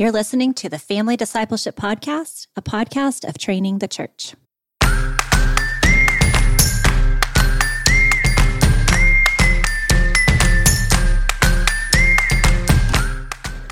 [0.00, 4.34] You're listening to the Family Discipleship Podcast, a podcast of training the church.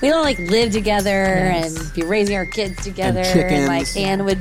[0.01, 1.77] we don't like live together Yes.
[1.77, 3.25] and be raising our kids together.
[3.25, 3.67] chickens.
[3.67, 4.39] like Anne would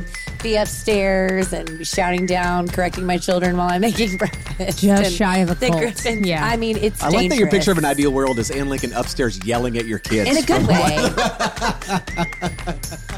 [0.47, 4.79] be upstairs and be shouting down, correcting my children while I'm making breakfast.
[4.79, 5.81] Just And shy of a the cult.
[5.81, 6.45] Griffins- Yeah.
[6.45, 8.93] I mean, it's I like that your picture of an ideal world is Anne Lincoln
[8.93, 10.29] upstairs yelling at your kids.
[10.29, 10.97] in a good way.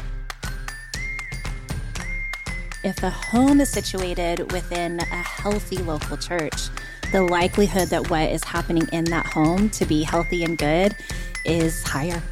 [2.82, 6.68] If a home is situated within a healthy local church,
[7.12, 10.96] the likelihood that what is happening in that home to be healthy and good
[11.44, 12.22] is higher.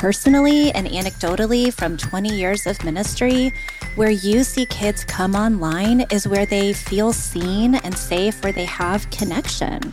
[0.00, 3.52] Personally and anecdotally, from 20 years of ministry,
[3.96, 8.64] where you see kids come online is where they feel seen and safe, where they
[8.64, 9.92] have connection.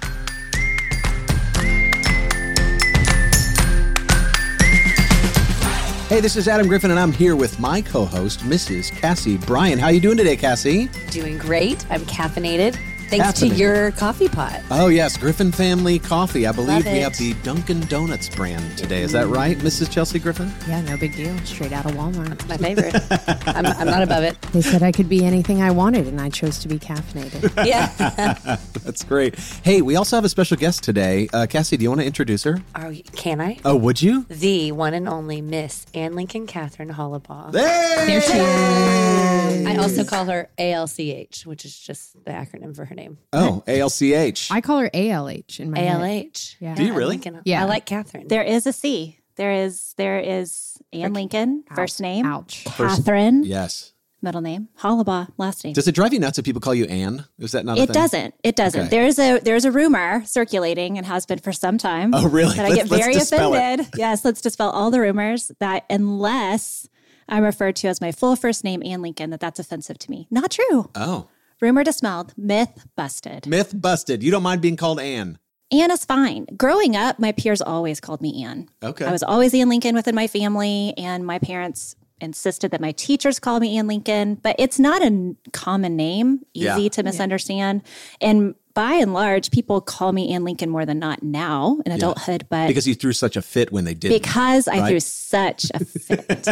[6.08, 8.94] Hey, this is Adam Griffin, and I'm here with my co-host, Mrs.
[8.94, 9.82] Cassie Bryant.
[9.82, 10.88] How are you doing today, Cassie?
[11.12, 11.86] Doing great.
[11.92, 12.80] I'm caffeinated.
[13.10, 13.50] Thanks Caffeinated.
[13.52, 14.62] to your coffee pot.
[14.70, 16.46] Oh yes, Griffin Family Coffee.
[16.46, 19.02] I believe we have the Dunkin' Donuts brand today.
[19.02, 19.90] Is that right, Mrs.
[19.90, 20.52] Chelsea Griffin?
[20.68, 21.38] Yeah, no big deal.
[21.40, 22.48] Straight out of Walmart.
[22.50, 22.96] My favorite.
[23.48, 24.42] I'm, I'm not above it.
[24.52, 27.54] They said I could be anything I wanted, and I chose to be caffeinated.
[27.68, 27.88] Yeah.
[28.84, 29.38] That's great.
[29.64, 31.28] Hey, we also have a special guest today.
[31.34, 32.62] Uh, Cassie, do you want to introduce her?
[32.76, 33.58] Are can I?
[33.66, 34.26] Oh, would you?
[34.30, 37.52] The one and only Miss Anne Lincoln Catherine Holibaugh.
[37.52, 39.68] there she is.
[39.68, 43.18] I also call her ALCH, which is just the acronym for her name.
[43.32, 44.50] Oh, A L C H.
[44.52, 46.02] I call her ALH in my head.
[46.02, 46.56] ALH.
[46.60, 46.76] Yeah.
[46.76, 47.12] Do you really?
[47.12, 47.42] Lincoln.
[47.46, 47.62] Yeah.
[47.62, 48.28] I like Catherine.
[48.28, 49.20] There is a C.
[49.38, 52.26] There is there is Anne Lincoln, first name.
[52.26, 52.64] Ouch.
[52.66, 53.94] Catherine, yes.
[54.20, 54.68] middle name.
[54.78, 55.74] Holibaugh, last name.
[55.74, 57.24] Does it drive you nuts if people call you Anne?
[57.38, 57.94] Is that not a It thing?
[57.94, 58.34] doesn't.
[58.44, 58.80] It doesn't.
[58.82, 58.90] Okay.
[58.90, 62.16] There's a there's a rumor circulating and has been for some time.
[62.16, 62.56] Oh, really?
[62.56, 63.58] That I Let's- get let's very dispel it.
[63.58, 63.88] offended.
[63.96, 66.90] Yes, let's dispel all the rumors that unless
[67.30, 70.28] I'm referred to as my full first name, Anne Lincoln, that that's offensive to me.
[70.32, 70.90] Not true.
[70.96, 71.28] Oh,
[71.62, 72.34] Rumor dispelled.
[72.38, 73.48] Myth busted.
[73.48, 74.22] myth busted.
[74.24, 75.40] You don't mind being called Anne.
[75.72, 76.46] Anne is fine.
[76.56, 78.70] Growing up, my peers always called me Anne.
[78.82, 79.06] Okay.
[79.06, 83.40] I was always Anne Lincoln within my family, and my parents insisted that my teachers
[83.40, 86.90] call me Anne Lincoln, but it's not a common name, easy Yeah.
[86.90, 87.82] to misunderstand.
[88.22, 92.46] And by and large, people call me Anne Lincoln more than not now in adulthood,
[92.48, 94.10] but because you threw such a fit when they did.
[94.10, 96.48] because I threw such a fit.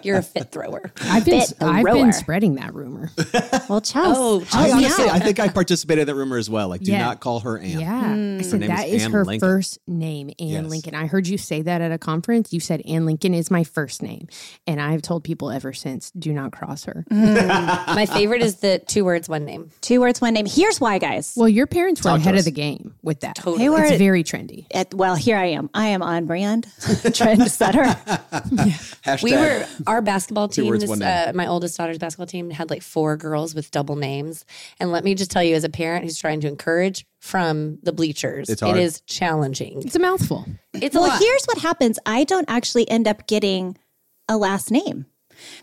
[0.04, 0.90] You're a fit thrower.
[1.02, 3.12] I've been I've been spreading that rumor.
[3.68, 4.18] well, Chelsea.
[4.20, 5.10] Oh, I honestly, out.
[5.10, 6.68] I think I participated in that rumor as well.
[6.68, 7.04] Like, do Yeah.
[7.04, 7.78] not call her Anne.
[7.78, 7.96] Yeah.
[7.96, 8.40] I hmm.
[8.42, 10.64] said name is that is Anne her Lincoln." first name, Anne Yes.
[10.66, 10.96] Lincoln.
[10.96, 12.52] I heard you say that at a conference.
[12.52, 14.26] You said Anne Lincoln is my first name.
[14.66, 17.04] And I've told people ever since, do not cross her.
[17.08, 17.34] Hmm.
[17.94, 19.70] My favorite is the two words, one name.
[19.80, 20.46] Two words, one name.
[20.46, 21.35] Here's why, guys.
[21.36, 23.36] Well, your parents were ahead of the game with that.
[23.36, 23.58] Totally.
[23.58, 24.66] They were- It's very trendy.
[24.72, 25.68] At, well, here I am.
[25.74, 27.84] I am on brand, trendsetter.
[29.04, 29.22] Hashtag.
[29.22, 30.78] We were our basketball team.
[30.78, 34.44] this, uh, my oldest daughter's basketball team had like four girls with double names,
[34.80, 37.92] and let me just tell you, as a parent who's trying to encourage from the
[37.92, 38.78] bleachers, It's hard.
[38.78, 39.82] is challenging.
[39.82, 40.46] It's a mouthful.
[40.74, 41.20] It's a Well, lot.
[41.20, 41.98] here's what happens.
[42.06, 43.76] I don't actually end up getting
[44.28, 45.06] a last name.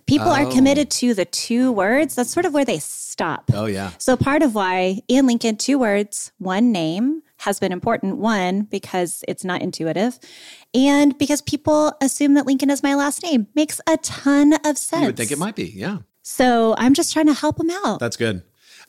[0.05, 0.51] People are Oh.
[0.51, 2.15] committed to the two words.
[2.15, 3.51] That's sort of where they stop.
[3.53, 3.91] Oh yeah.
[3.97, 8.17] So part of why Anne Lincoln, two words, one name has been important.
[8.17, 10.17] One, because it's not intuitive.
[10.73, 13.47] And because people assume that Lincoln is my last name.
[13.53, 15.01] Makes a ton of sense.
[15.01, 15.65] You would think it might be.
[15.75, 15.97] Yeah.
[16.21, 17.99] So I'm just trying to help them out.
[17.99, 18.43] That's good.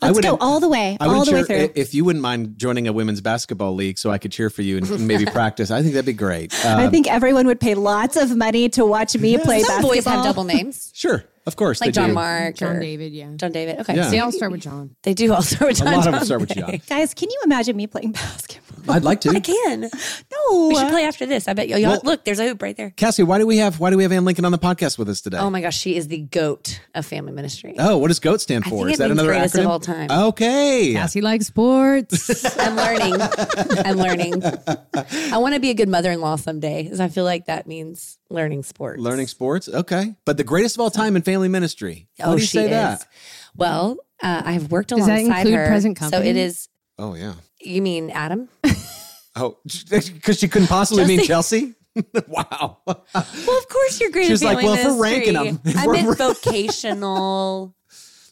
[0.07, 1.71] Let's go wouldn't- all the way, I all would the way through.
[1.75, 4.79] if you wouldn't mind joining a women's basketball league, so I could cheer for you
[4.79, 5.71] and maybe practice.
[5.71, 6.55] I think that'd be great.
[6.65, 9.91] I Um, think everyone would pay lots of money to watch me play Some basketball.
[9.95, 12.15] boys have double names, sure, of course, like they John do.
[12.15, 13.31] Mark John or David, yeah.
[13.37, 13.81] John David.
[13.81, 14.09] Okay, Yeah.
[14.11, 14.97] They all start with John.
[15.03, 15.93] they do all start with A John.
[15.93, 16.81] lot of them John start with John.
[16.89, 18.74] Guys, can you imagine me playing basketball?
[18.89, 19.31] I'd like to.
[19.31, 19.81] I can.
[19.81, 20.69] No.
[20.69, 21.49] We should play after this.
[21.49, 21.77] I bet you.
[21.87, 22.91] Well- look, there's a hoop right there.
[22.91, 25.09] Cassie, why do we have why do we have Anne Lincoln on the podcast with
[25.09, 25.39] us today?
[25.39, 27.75] Oh my gosh, she is the goat of family ministry.
[27.79, 28.85] Oh, what does GOAT stand I for?
[28.87, 29.61] think Is it that means another greatest acronym?
[29.65, 30.11] of all time.
[30.11, 30.93] Okay.
[30.95, 32.45] Cassie likes sports.
[32.59, 33.15] I'm learning.
[33.85, 34.43] I'm learning.
[35.33, 38.63] I want to be a good mother-in-law someday, because I feel like that means learning
[38.65, 39.01] sports.
[39.01, 39.69] Learning sports.
[39.69, 40.15] Okay.
[40.25, 42.09] But the greatest of all time in family ministry.
[42.17, 42.71] Why Oh, do you she say is.
[42.71, 43.07] that?
[43.57, 45.67] Well, uh, I've worked Does that alongside include her.
[45.69, 46.69] present So it is.
[46.99, 47.35] Oh yeah.
[47.65, 48.49] You mean Adam?
[49.37, 51.75] Oh, because she couldn't possibly mean Chelsea.
[51.97, 52.23] Chelsea.
[52.29, 52.79] wow.
[52.87, 54.29] well, of course you're great.
[54.29, 57.75] She's at like, family well, if we're ranking them, I we're- meant vocational.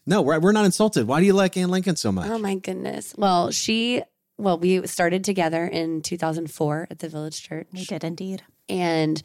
[0.06, 1.08] No, we're, we're not insulted.
[1.08, 2.28] Why do you like Anne Lincoln so much?
[2.28, 3.14] Oh my goodness.
[3.18, 4.02] Well, she.
[4.38, 7.66] Well, we started together in 2004 at the Village Church.
[7.72, 8.42] We did indeed.
[8.68, 9.20] And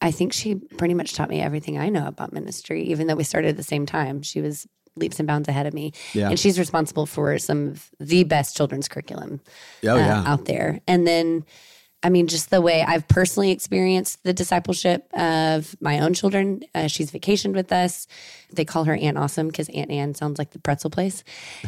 [0.00, 3.24] I think she pretty much taught me everything I know about ministry, even though we
[3.24, 4.22] started at the same time.
[4.22, 4.66] She was
[4.96, 5.92] leaps and bounds ahead of me.
[6.12, 6.30] Yeah.
[6.30, 9.40] And she's responsible for some of the best children's curriculum
[9.84, 10.24] oh uh, yeah.
[10.26, 10.80] out there.
[10.86, 11.44] And then
[12.02, 16.62] I mean, just the way I've personally experienced the discipleship of my own children.
[16.74, 18.06] Uh, she's vacationed with us.
[18.52, 21.24] They call her Aunt Awesome because Aunt Anne sounds like the pretzel place,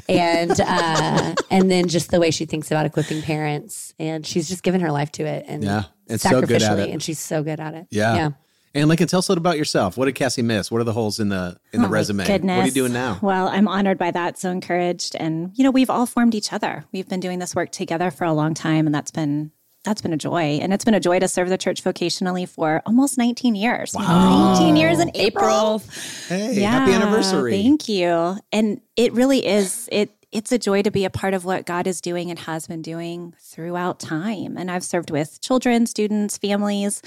[0.09, 4.63] and uh, and then just the way she thinks about equipping parents, and she's just
[4.63, 6.91] given her life to it, and Yeah, it's so good at sacrificially, it.
[6.91, 7.87] and she's so good at it.
[7.91, 8.15] Yeah.
[8.15, 8.31] yeah.
[8.75, 9.97] Anne Lincoln, tell us a little about yourself.
[9.97, 10.71] What did Cassie miss?
[10.71, 12.27] What are the holes in the in the Oh my resume?
[12.27, 12.57] Goodness.
[12.57, 13.19] What are you doing now?
[13.23, 14.39] Well, I'm honored by that.
[14.39, 15.17] So encouraged.
[15.17, 16.85] And, you know, we've all formed each other.
[16.93, 18.87] We've been doing this work together for a long time.
[18.87, 19.53] And that's been
[19.85, 20.59] that's been a joy.
[20.61, 23.95] And it's been a joy to serve the church vocationally for almost 19 years.
[23.95, 25.83] 19 years in April.
[26.29, 27.53] Hey, happy anniversary.
[27.53, 28.37] Thank you.
[28.53, 31.87] And it really is it it's a joy to be a part of what God
[31.87, 34.59] is doing and has been doing throughout time.
[34.59, 37.01] And I've served with children, students, families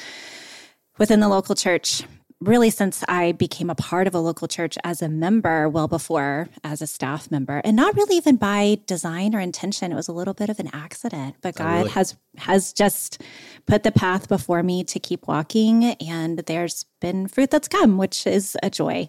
[1.02, 2.04] within the local church
[2.42, 6.48] really since I became a part of a local church as a member, well before
[6.64, 9.92] as a staff member, and not really even by design or intention.
[9.92, 11.90] It was a little bit of an accident, but oh, God really?
[11.92, 13.22] has has just
[13.66, 18.28] put the path before me to keep walking, and there's been fruit that's come, which
[18.28, 19.08] is a joy.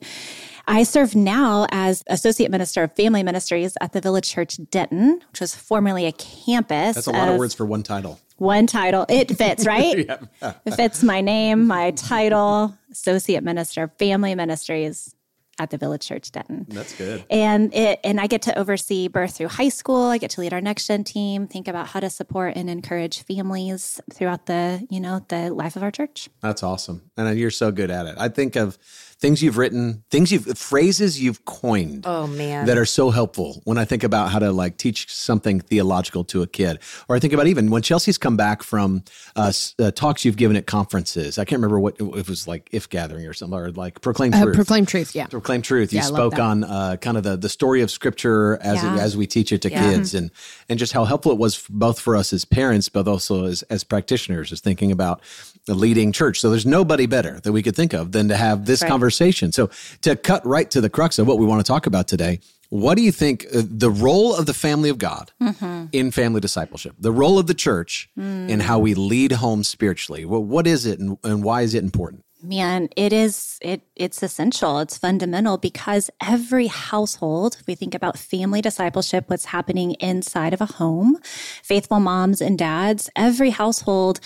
[0.66, 5.40] I serve now as Associate Minister of Family Ministries at the Village Church Denton, which
[5.40, 6.94] was formerly a campus.
[6.94, 8.20] That's a lot of of words for one title.
[8.42, 9.06] One title.
[9.08, 9.98] It fits, right?
[10.42, 15.14] it fits my name, my title, Associate Minister of Family Ministries
[15.58, 16.66] at the Village Church Denton.
[16.68, 17.24] That's good.
[17.30, 20.06] And it and I get to oversee birth through high school.
[20.06, 23.22] I get to lead our next gen team, think about how to support and encourage
[23.22, 26.28] families throughout the, you know, the life of our church.
[26.40, 27.10] That's awesome.
[27.16, 28.16] And you're so good at it.
[28.18, 28.78] I think of
[29.22, 32.02] things you've written, things you've phrases you've coined.
[32.06, 32.66] Oh man.
[32.66, 36.42] that are so helpful when I think about how to like teach something theological to
[36.42, 36.80] a kid.
[37.08, 39.04] Or I think about even when Chelsea's come back from
[39.36, 41.38] uh, uh, talks you've given at conferences.
[41.38, 44.42] I can't remember what it was like, if gathering or something, or like proclaim Uh,
[44.42, 44.56] truth.
[44.56, 45.14] proclaim truth.
[45.14, 45.26] Yeah.
[45.28, 45.92] Proclaim truth.
[45.92, 48.96] You Yeah, spoke on uh, kind of the, the story of Scripture as Yeah.
[48.96, 49.82] as we teach it to Yeah.
[49.92, 50.30] kids, and
[50.68, 53.84] and just how helpful it was both for us as parents, but also as as
[53.84, 55.20] practitioners, as thinking about
[55.66, 56.40] the leading church.
[56.40, 58.88] So there's nobody better that we could think of than to have this Right.
[58.90, 59.11] conversation.
[59.52, 59.70] So
[60.00, 62.40] to cut right to the crux of what we want to talk about today.
[62.70, 65.88] What do you think uh, the role of the family of God Mm-hmm.
[65.92, 70.24] in family discipleship, the role of the church in how we lead home spiritually?
[70.24, 72.24] Well, what is it and, and why is it important?
[72.42, 74.78] Man, it is it it's essential.
[74.80, 80.60] It's fundamental because every household, if we think about family discipleship, what's happening inside of
[80.62, 81.18] a home,
[81.62, 84.18] faithful moms and dads, every household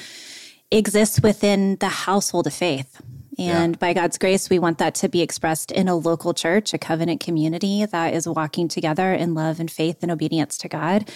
[0.71, 3.03] exists within the household of faith.
[3.39, 6.79] And by God's grace, we want that to be expressed in a local church, a
[6.79, 11.11] covenant community that is walking together in love and faith and obedience to God.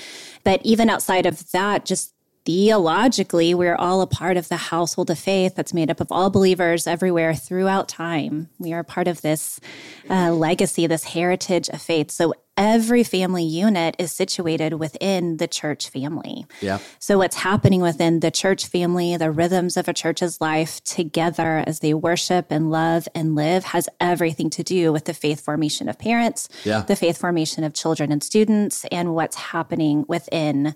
[0.45, 2.15] But even outside of that, just
[2.45, 6.31] theologically, we're all a part of the household of faith that's made up of all
[6.31, 8.49] believers everywhere throughout time.
[8.59, 9.61] We are part of this
[10.09, 12.11] uh, legacy, this heritage of faith.
[12.11, 16.45] So every family unit is situated within the church family.
[16.61, 16.79] Yeah.
[16.99, 21.81] So, what's happening within the church family, the rhythms of a church's life together as
[21.81, 25.99] they worship and love and live has everything to do with the faith formation of
[25.99, 26.83] parents, Yeah.
[26.83, 30.75] the faith formation of children and students, and what's happening within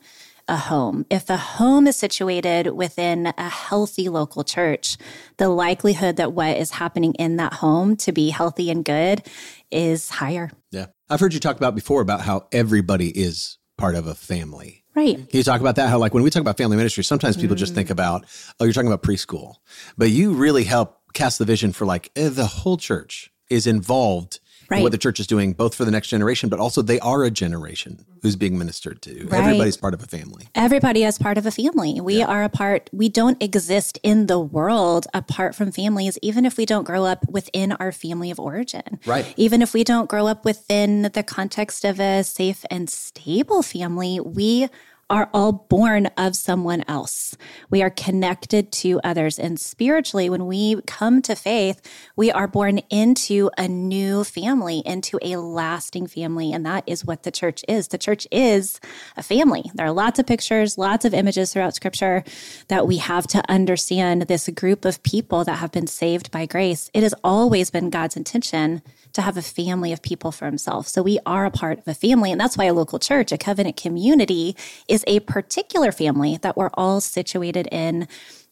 [0.48, 1.06] a home.
[1.10, 4.96] If a home is situated within a healthy local church,
[5.36, 9.22] the likelihood that what is happening in that home to be healthy and good
[9.70, 10.50] is higher.
[10.70, 10.86] Yeah.
[11.10, 14.84] I've heard you talk about before about how everybody is part of a family.
[14.94, 15.16] Right.
[15.16, 15.90] Can you talk about that?
[15.90, 18.24] How, like, when we talk about family ministry, sometimes people just think about,
[18.60, 19.56] oh, you're talking about preschool.
[19.98, 24.34] But you really help cast the vision for like eh, the whole church is involved
[24.34, 24.44] in
[24.74, 24.82] Right.
[24.82, 27.31] what the church is doing, both for the next generation, but also they are a
[27.31, 29.26] generation who's being ministered to.
[29.26, 29.40] Right.
[29.40, 30.48] Everybody's part of a family.
[30.54, 32.00] Everybody is part of a family.
[32.00, 36.56] We are a part, we don't exist in the world apart from families, even if
[36.56, 39.00] we don't grow up within our family of origin.
[39.06, 39.32] Right.
[39.36, 44.20] Even if we don't grow up within the context of a safe and stable family,
[44.20, 44.69] we
[45.11, 47.37] are all born of someone else.
[47.70, 49.39] We are connected to others.
[49.39, 51.81] And spiritually, when we come to faith,
[52.17, 56.53] we are born into a new family, into a lasting family.
[56.53, 57.89] And that is what the church is.
[57.89, 58.81] The church is
[59.17, 59.70] a family.
[59.75, 62.25] There are lots of pictures, lots of images throughout scripture
[62.69, 66.91] that we have to understand this group of people that have been saved by grace.
[66.94, 68.82] It has always been God's intention
[69.14, 70.86] to have a family of people for himself.
[70.86, 72.30] So we are a part of a family.
[72.30, 74.54] And that's why a local church, a covenant community,
[74.88, 78.06] is a particular family that we're all situated in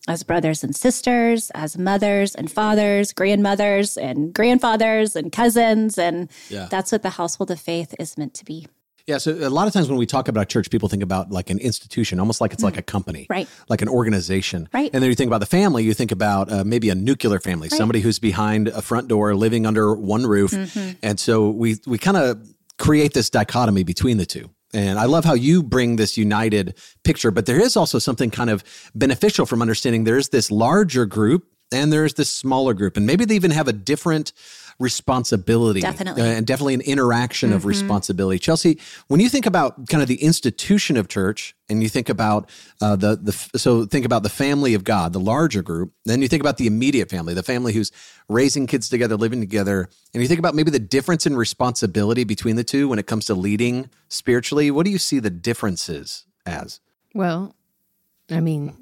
[0.08, 5.98] as brothers and sisters, as mothers and fathers, grandmothers and grandfathers and cousins.
[5.98, 6.66] And Yeah.
[6.70, 8.66] that's what the household of faith is meant to be.
[9.06, 9.18] Yeah.
[9.18, 11.50] So a lot of times when we talk about a church, people think about like
[11.50, 13.48] an institution, almost like it's like a company, Right.
[13.68, 14.90] Like an organization, Right.
[14.92, 17.68] And then you think about the family, you think about uh, maybe a nuclear family,
[17.68, 20.90] somebody who's behind a front door, living under one roof, Mm-hmm.
[21.02, 22.38] and so we we kind of
[22.78, 24.50] create this dichotomy between the two.
[24.74, 28.48] And I love how you bring this united picture, but there is also something kind
[28.50, 32.96] of beneficial from understanding there's this larger group and there's this smaller group.
[32.96, 34.32] And maybe they even have a different
[34.78, 35.80] responsibility.
[35.80, 36.22] Definitely.
[36.22, 37.56] Uh, and definitely an interaction mm-hmm.
[37.56, 38.38] of responsibility.
[38.38, 42.50] Chelsea, when you think about kind of the institution of church and you think about
[42.80, 46.28] uh, the, the, so think about the family of God, the larger group, then you
[46.28, 47.92] think about the immediate family, the family who's
[48.28, 52.56] raising kids together, living together, and you think about maybe the difference in responsibility between
[52.56, 54.70] the two when it comes to leading spiritually.
[54.70, 56.80] What do you see the differences as?
[57.14, 57.54] Well,
[58.30, 58.81] I mean,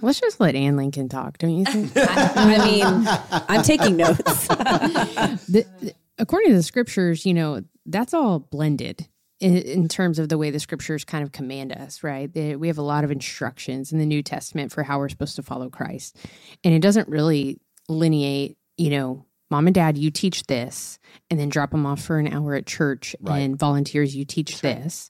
[0.00, 1.92] Let's just let Anne Lincoln talk, don't you think?
[1.96, 3.08] I, I mean,
[3.48, 4.48] I'm taking notes.
[4.48, 9.08] the, the, according to the scriptures, you know, that's all blended
[9.40, 12.30] in, in, terms of the way the scriptures kind of command us, right?
[12.34, 15.42] we have a lot of instructions in the New Testament for how we're supposed to
[15.42, 16.16] follow Christ.
[16.62, 20.98] And it doesn't really lineate, you know, mom and dad, you teach this,
[21.30, 23.38] and then drop them off for an hour at church right.
[23.38, 25.08] and volunteers, you teach this.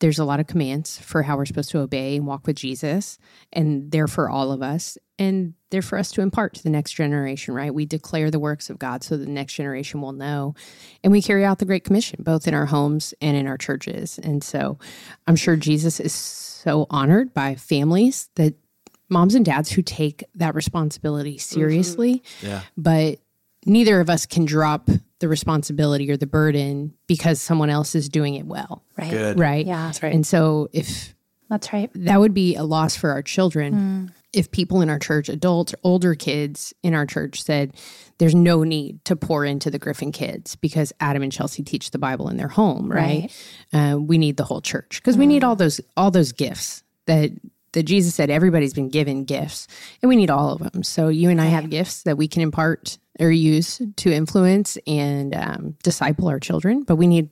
[0.00, 3.18] There's a lot of commands for how we're supposed to obey and walk with Jesus,
[3.52, 4.98] and they're for all of us.
[5.16, 7.72] And they're for us to impart to the next generation, right?
[7.72, 10.56] We declare the works of God so the next generation will know.
[11.04, 14.18] And we carry out the Great Commission, both in our homes and in our churches.
[14.18, 14.76] And so
[15.28, 18.54] I'm sure Jesus is so honored by families that
[19.08, 22.24] moms and dads who take that responsibility seriously.
[22.40, 22.46] Mm-hmm.
[22.46, 22.62] Yeah.
[22.76, 23.20] But
[23.66, 24.88] neither of us can drop
[25.20, 28.82] the responsibility or the burden because someone else is doing it well.
[28.98, 29.10] Right.
[29.10, 29.38] Good.
[29.38, 29.66] Right.
[29.66, 29.86] Yeah.
[29.86, 30.14] That's right.
[30.14, 31.14] And so if
[31.48, 33.74] that's right, that would be a loss for our children.
[33.74, 34.12] Mm.
[34.32, 37.72] If people in our church, adults, older kids in our church said,
[38.18, 41.98] there's no need to pour into the Griffin kids because Adam and Chelsea teach the
[41.98, 43.30] Bible in their home, right?
[43.72, 43.92] right.
[43.92, 45.20] Uh, we need the whole church because mm.
[45.20, 45.48] we need mm.
[45.48, 47.30] all those all those gifts that
[47.72, 49.68] that Jesus said everybody's been given gifts
[50.02, 50.82] and we need all of them.
[50.82, 55.34] So you and I have gifts that we can impart or use to influence and
[55.34, 57.30] um, disciple our children, but we need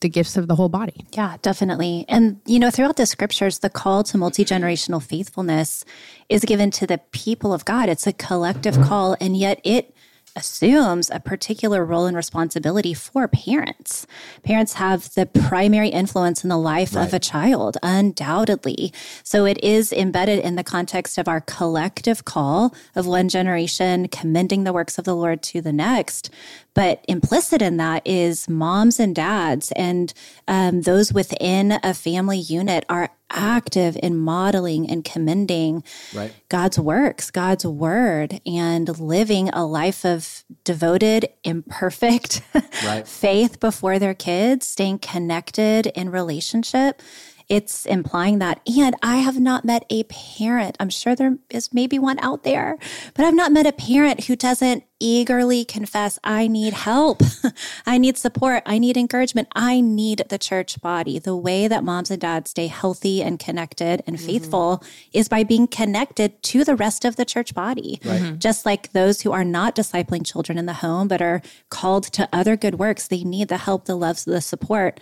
[0.00, 1.06] the gifts of the whole body.
[1.12, 2.04] Yeah, definitely.
[2.08, 5.84] And, you know, throughout the scriptures, the call to multi generational faithfulness
[6.28, 7.88] is given to the people of God.
[7.88, 9.94] It's a collective call, and yet it
[10.36, 14.06] assumes a particular role and responsibility for parents.
[14.42, 17.06] Parents have the primary influence in the life right.
[17.06, 18.92] of a child, undoubtedly.
[19.22, 24.64] So it is embedded in the context of our collective call of one generation commending
[24.64, 26.30] the works of the Lord to the next.
[26.74, 30.12] But implicit in that is moms and dads and
[30.48, 35.82] um, those within a family unit are active in modeling and commending
[36.14, 36.32] right.
[36.48, 42.42] God's works, God's word, and living a life of devoted, imperfect
[42.84, 43.06] right.
[43.06, 47.02] faith before their kids, staying connected in relationship
[47.48, 48.60] it's implying that.
[48.66, 52.78] And I have not met a parent, I'm sure there is maybe one out there,
[53.14, 57.22] but I've not met a parent who doesn't eagerly confess, I need help.
[57.86, 58.62] I need support.
[58.64, 59.48] I need encouragement.
[59.54, 61.18] I need the church body.
[61.18, 64.26] The way that moms and dads stay healthy and connected and mm-hmm.
[64.26, 64.82] faithful
[65.12, 68.00] is by being connected to the rest of the church body.
[68.04, 68.20] Right.
[68.20, 68.38] Mm-hmm.
[68.38, 72.28] Just like those who are not discipling children in the home, but are called to
[72.32, 75.00] other good works, they need the help, the love, the support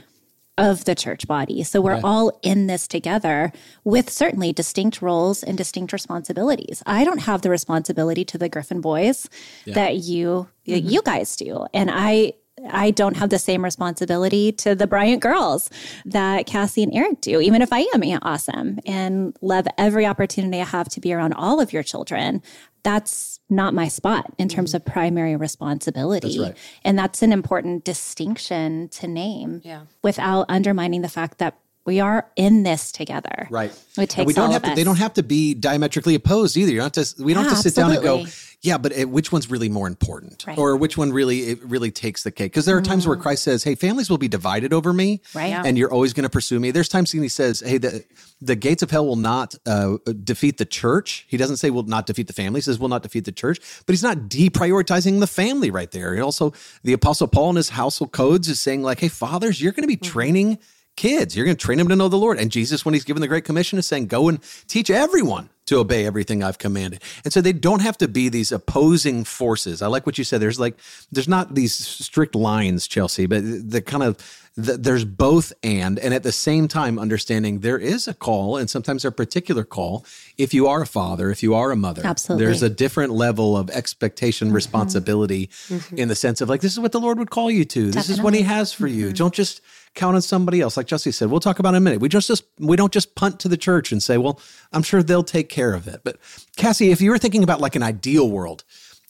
[0.60, 1.64] of the church body.
[1.64, 2.04] So we're right.
[2.04, 3.50] all in this together
[3.82, 6.82] with certainly distinct roles and distinct responsibilities.
[6.84, 9.28] I don't have the responsibility to the Griffin boys
[9.64, 9.74] yeah.
[9.74, 10.86] that you mm-hmm.
[10.86, 11.66] you guys do.
[11.72, 12.34] And I
[12.68, 15.70] I don't have the same responsibility to the Bryant girls
[16.04, 20.60] that Cassie and Eric do, even if I am Aunt Awesome and love every opportunity
[20.60, 22.42] I have to be around all of your children
[22.82, 26.38] that's not my spot in terms of primary responsibility.
[26.38, 26.58] That's right.
[26.84, 29.82] And that's an important distinction to name yeah.
[30.02, 33.48] without undermining the fact that we are in this together.
[33.50, 33.72] Right.
[33.98, 36.72] It takes we don't have to, they don't have to be diametrically opposed either.
[36.72, 38.06] You don't have to we don't yeah, have to sit absolutely.
[38.06, 38.32] down and go,
[38.62, 40.58] yeah, but it, which one's really more important, right.
[40.58, 42.52] or which one really it really takes the cake?
[42.52, 43.22] Because there are times where mm.
[43.22, 45.52] Christ says, "Hey, families will be divided over me, right?
[45.64, 48.04] And you're always going to pursue me." There's times when he says, "Hey, the
[48.42, 52.04] the gates of hell will not uh, defeat the church." He doesn't say will not
[52.04, 53.60] defeat the family; he says will not defeat the church.
[53.86, 56.14] But he's not deprioritizing the family right there.
[56.14, 56.52] He also,
[56.84, 59.88] the Apostle Paul in his household codes is saying like, "Hey, fathers, you're going to
[59.88, 60.12] be mm-hmm.
[60.12, 60.58] training."
[61.00, 61.34] Kids.
[61.34, 62.38] You're going to train them to know the Lord.
[62.38, 64.38] And Jesus, when he's given the Great Commission, is saying, go and
[64.68, 67.02] teach everyone to obey everything I've commanded.
[67.24, 69.80] And so they don't have to be these opposing forces.
[69.80, 70.42] I like what you said.
[70.42, 70.76] There's like,
[71.10, 74.18] there's not these strict lines, Chelsea, but the kind of,
[74.64, 78.70] the, there's both and, and at the same time, understanding there is a call and
[78.70, 80.04] sometimes a particular call.
[80.38, 83.56] If you are a father, if you are a mother, absolutely, there's a different level
[83.56, 84.54] of expectation, mm-hmm.
[84.56, 85.96] responsibility mm-hmm.
[85.96, 87.86] in the sense of like, this is what the Lord would call you to.
[87.86, 88.00] Definitely.
[88.00, 88.98] This is what he has for mm-hmm.
[88.98, 89.12] you.
[89.12, 89.60] Don't just,
[89.94, 90.76] count on somebody else.
[90.76, 92.00] Like Jesse said, we'll talk about in a minute.
[92.00, 94.40] We just, just we don't just punt to the church and say, well,
[94.72, 96.02] I'm sure they'll take care of it.
[96.04, 96.18] But
[96.56, 98.62] Cassie, if you were thinking about like an ideal world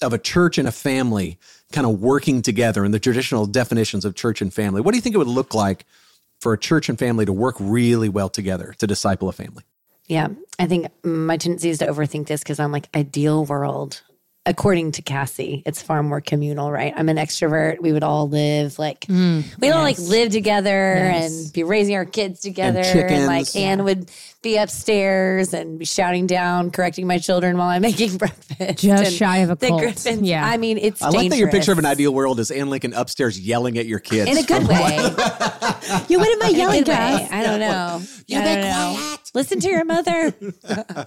[0.02, 1.38] of a church and a family
[1.72, 5.02] kind of working together in the traditional definitions of church and family, what do you
[5.02, 5.84] think it would look like
[6.40, 9.64] for a church and family to work really well together to disciple a family?
[10.06, 10.28] Yeah.
[10.58, 14.02] I think my tendency is to overthink this because I'm like, ideal world
[14.46, 16.94] according to Cassie, it's far more communal, right?
[16.96, 17.80] I'm an extrovert.
[17.80, 19.76] We would all live like mm, we yes.
[19.76, 21.44] all like live together yes.
[21.44, 22.80] and be raising our kids together.
[22.80, 23.62] And, and like yeah.
[23.62, 24.10] Anne would
[24.42, 28.78] be upstairs and be shouting down, correcting my children while I'm making breakfast.
[28.78, 29.80] Just shy of a cult.
[29.80, 30.46] Griffins, yeah.
[30.46, 31.22] I mean, it's I dangerous.
[31.22, 33.98] like that your picture of an ideal world is Anne Lincoln upstairs yelling at your
[33.98, 34.30] kids.
[34.30, 34.96] In a good way.
[36.08, 37.28] You wouldn't mind yelling, guys.
[37.30, 38.02] I don't know.
[38.26, 38.62] You I be quiet.
[38.62, 39.16] Know.
[39.34, 40.34] Listen to your mother.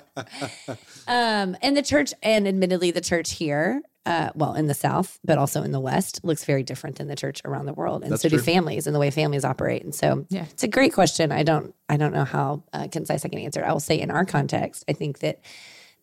[1.07, 5.37] um, and the church, and admittedly, the church here uh, well, in the South, but
[5.37, 8.21] also in the West, looks very different than the church around the world, and That's
[8.21, 8.39] so true.
[8.39, 9.83] do families and the way families operate.
[9.83, 10.45] And so, yeah.
[10.51, 11.31] it's a great question.
[11.31, 13.63] I don't, I don't know how uh, concise I can answer.
[13.63, 15.39] I will say, in our context, I think that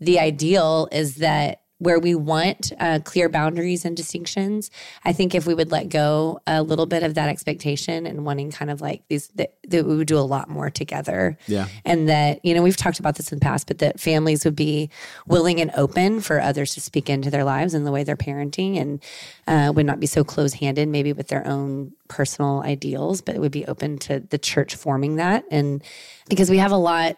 [0.00, 4.70] the ideal is that where we want uh, clear boundaries and distinctions.
[5.04, 8.50] I think if we would let go a little bit of that expectation and wanting
[8.50, 11.38] kind of like these, that, that, we would do a lot more together.
[11.46, 11.68] Yeah.
[11.87, 14.54] And that, you know, we've talked about this in the past, but that families would
[14.54, 14.90] be
[15.26, 18.78] willing and open for others to speak into their lives and the way they're parenting
[18.78, 19.02] and
[19.46, 23.40] uh, would not be so close handed, maybe with their own personal ideals, but it
[23.40, 25.44] would be open to the church forming that.
[25.50, 25.82] And
[26.28, 27.16] because we have a lot,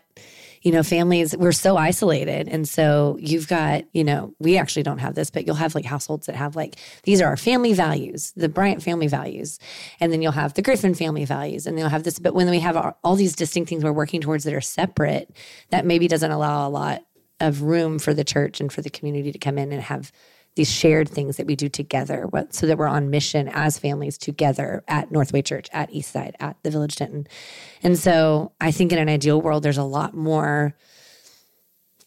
[0.62, 2.48] you know, families, we're so isolated.
[2.48, 5.84] And so you've got, you know, we actually don't have this, but you'll have like
[5.84, 9.58] households that have like, these are our family values, the Bryant family values.
[9.98, 11.66] And then you'll have the Griffin family values.
[11.66, 12.20] And they'll have this.
[12.20, 15.34] But when we have our, all these distinct things we're working towards that are separate,
[15.70, 17.04] that maybe doesn't allow a lot
[17.40, 20.12] of room for the church and for the community to come in and have
[20.54, 24.18] these shared things that we do together what, so that we're on mission as families
[24.18, 27.26] together at Northway Church, at Eastside, at the Village Denton.
[27.82, 30.74] And so I think in an ideal world, there's a lot more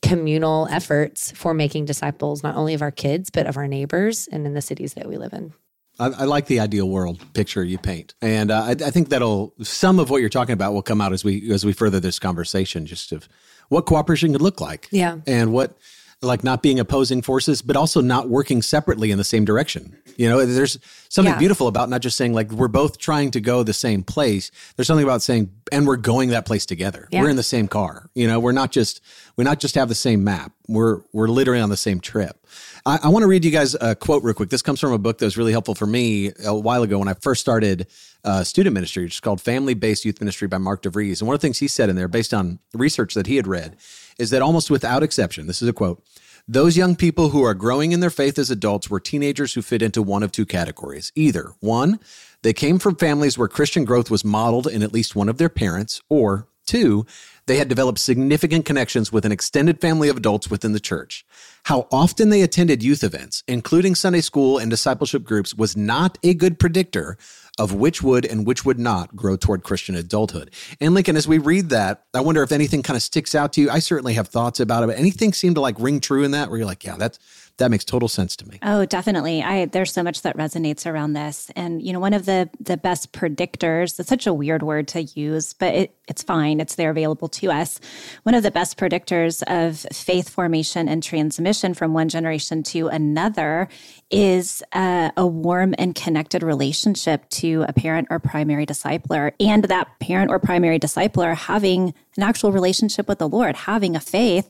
[0.02, 4.46] communal efforts for making disciples, not only of our kids, but of our neighbors and
[4.46, 5.54] in the cities that we live in.
[6.00, 9.54] I, I like the ideal world picture you paint, and uh, I, I, think that'll
[9.62, 12.20] some of what you're talking about will come out as we as we further this
[12.20, 13.30] conversation, just of
[13.70, 15.78] what cooperation could look like, yeah, and what
[16.22, 19.96] like not being opposing forces, but also not working separately in the same direction.
[20.18, 20.80] You know, there's
[21.10, 21.40] something yeah.
[21.40, 24.50] beautiful about not just saying like we're both trying to go the same place.
[24.76, 27.08] There's something about saying and we're going that place together.
[27.12, 27.22] Yeah.
[27.22, 28.10] We're in the same car.
[28.16, 29.02] You know, we're not just
[29.36, 30.54] we not just have the same map.
[30.68, 32.38] We're we're literally on the same trip.
[32.86, 34.50] I, I want to read you guys a quote real quick.
[34.50, 37.08] This comes from a book that was really helpful for me a while ago when
[37.08, 37.88] I first started
[38.24, 41.20] uh, student ministry, which is called Family Based Youth Ministry by Mark DeVries.
[41.20, 43.48] And one of the things he said in there, based on research that he had
[43.48, 43.78] read,
[44.18, 46.04] is that almost without exception, this is a quote
[46.48, 49.82] those young people who are growing in their faith as adults were teenagers who fit
[49.82, 51.12] into one of two categories.
[51.16, 52.00] Either one,
[52.44, 55.50] they came from families where Christian growth was modeled in at least one of their
[55.50, 57.06] parents, or two,
[57.48, 61.26] they had developed significant connections with an extended family of adults within the church.
[61.64, 66.34] How often they attended youth events, including Sunday school and discipleship groups, was not a
[66.34, 67.18] good predictor
[67.58, 70.52] of which would and which would not grow toward Christian adulthood.
[70.82, 73.62] Anne Lincoln, as we read that, I wonder if anything kind of sticks out to
[73.62, 73.70] you.
[73.70, 76.50] I certainly have thoughts about it, but anything seem to like ring true in that
[76.50, 77.20] where you're like, yeah, that's
[77.58, 78.60] that makes total sense to me.
[78.62, 79.42] Oh, definitely.
[79.42, 81.50] I there's so much that resonates around this.
[81.56, 85.04] And you know, one of the the best predictors, it's such a weird word to
[85.04, 86.60] use, but it, it's fine.
[86.60, 87.80] It's there available to us.
[88.24, 93.70] One of the best predictors of faith formation and transmission from one generation to another
[94.12, 99.88] is uh, a warm and connected relationship to a parent or primary discipler, and that
[100.00, 104.50] parent or primary discipler having an actual relationship with the Lord, having a faith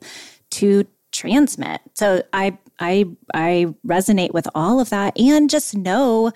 [0.50, 1.82] to transmit.
[1.94, 6.32] So I I I resonate with all of that and just know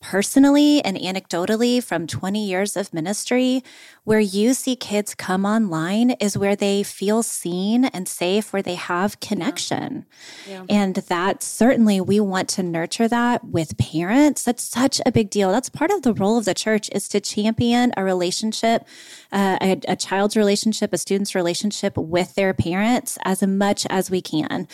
[0.00, 3.62] personally and anecdotally from 20 years of ministry
[4.04, 8.74] where you see kids come online is where they feel seen and safe, where they
[8.74, 10.06] have connection.
[10.48, 10.50] Yeah.
[10.50, 10.64] Yeah.
[10.68, 14.42] And that certainly we want to nurture that with parents.
[14.42, 15.52] That's such a big deal.
[15.52, 18.86] That's part of the role of the church is to champion a relationship,
[19.32, 24.22] uh, a, a child's relationship, a student's relationship with their parents as much as we
[24.22, 24.66] can.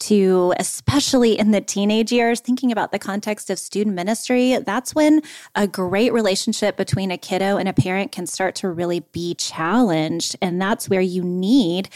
[0.00, 5.22] To especially in the teenage years, thinking about the context of student ministry, that's when
[5.54, 10.34] a great relationship between a kiddo and a parent can start to really be challenged.
[10.42, 11.88] And that's where you need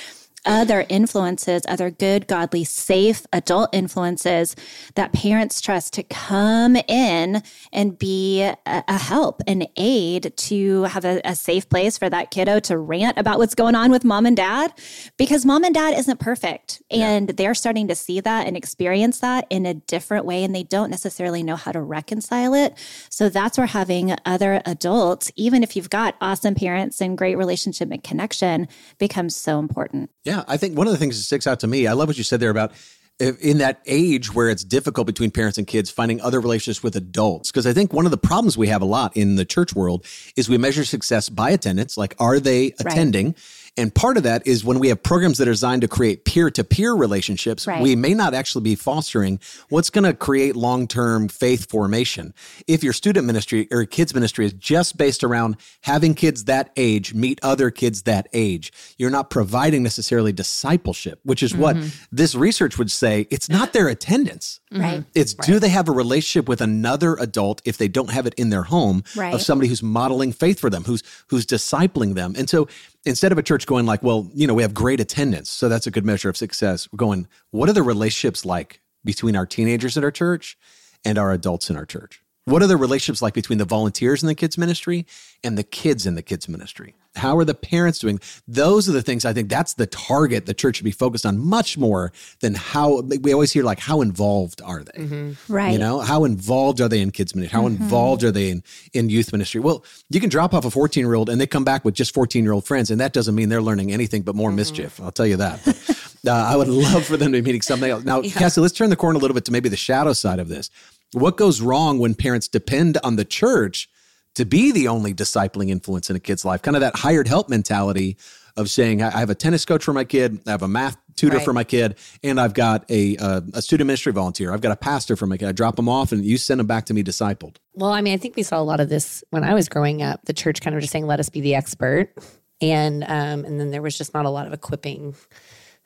[0.45, 4.57] other influences, other good, godly, safe adult influences
[4.95, 11.05] that parents trust to come in and be a, a help, an aid to have
[11.05, 14.27] a, a, safe place for that kiddo to rant about what's going on with mom
[14.27, 14.73] and dad
[15.17, 16.83] because mom and dad isn't perfect.
[16.91, 17.35] And yeah.
[17.37, 20.91] they're starting to see that and experience that in a different way, and they don't
[20.91, 22.77] necessarily know how to reconcile it.
[23.09, 27.91] So that's where having other adults, even if you've got awesome parents and great relationship
[27.91, 30.11] and connection, becomes so important.
[30.25, 32.19] Yeah, I think one of the things that sticks out to me, I love what
[32.19, 32.73] you said there about
[33.21, 36.95] uh, in that age where it's difficult between parents and kids finding other relationships with
[36.95, 37.51] adults.
[37.51, 40.05] Because i think one of the problems we have a lot in the church world
[40.37, 43.35] is we measure success by attendance like are they attending
[43.79, 46.93] and part of that is when we have programs that are designed to create peer-to-peer
[46.93, 47.81] relationships Right.
[47.83, 52.35] we may not actually be fostering what's going to create long-term faith formation
[52.67, 57.15] if your student ministry or kids ministry is just based around having kids that age
[57.15, 61.89] meet other kids that age you're not providing necessarily discipleship which is what mm-hmm.
[62.13, 64.83] this research would say it's not their attendance mm-hmm.
[64.83, 65.05] Right.
[65.15, 68.51] it's do they have a relationship with another adult if they don't have it in
[68.51, 69.35] their home Right.
[69.35, 72.35] of somebody who's modeling faith for them, who's who's discipling them.
[72.37, 72.69] And so
[73.09, 75.87] instead of a church going like, well, you know, we have great attendance, so that's
[75.87, 76.89] a good measure of success.
[76.93, 80.57] We're going, what are the relationships like between our teenagers in our church
[81.05, 82.23] and our adults in our church?
[82.49, 85.05] What are the relationships like between the volunteers in the kids ministry
[85.45, 86.95] and the kids in the kids ministry?
[87.15, 88.21] How are the parents doing?
[88.47, 91.39] Those are the things I think that's the target the church should be focused on
[91.39, 95.03] much more than how we always hear like how involved are they?
[95.03, 95.53] Mm-hmm.
[95.53, 95.73] Right.
[95.73, 97.53] You know, how involved are they in kids ministry?
[97.53, 97.83] How mm-hmm.
[97.83, 98.63] involved are they in,
[98.95, 99.61] in youth ministry?
[99.61, 102.15] Well, you can drop off a 14 year old and they come back with just
[102.15, 104.57] 14 year old friends, and that doesn't mean they're learning anything but more mm-hmm.
[104.57, 105.01] mischief.
[105.03, 105.61] I'll tell you that.
[105.67, 108.05] But, uh, I would love for them to be meeting something else.
[108.05, 110.49] Now, Cassie, let's turn the corner a little bit to maybe the shadow side of
[110.49, 110.71] this.
[111.13, 113.89] What goes wrong when parents depend on the church
[114.35, 116.61] to be the only discipling influence in a kid's life?
[116.63, 118.17] Kind of that hired help mentality
[118.57, 121.37] of saying, I have a tennis coach for my kid, I have a math tutor
[121.37, 121.45] Right.
[121.45, 124.53] for my kid, and I've got a, uh, a student ministry volunteer.
[124.53, 125.49] I've got a pastor for my kid.
[125.49, 127.57] I drop them off and you send them back to me discipled.
[127.75, 130.03] Well, I mean, I think we saw a lot of this when I was growing
[130.03, 130.25] up.
[130.27, 132.13] The church kind of just saying, "Let us be the expert,"
[132.61, 135.15] and um, and then there was just not a lot of equipping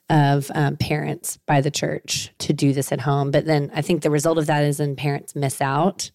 [0.09, 3.31] of um, parents by the church to do this at home.
[3.31, 6.11] But then I think the result of that is then parents miss out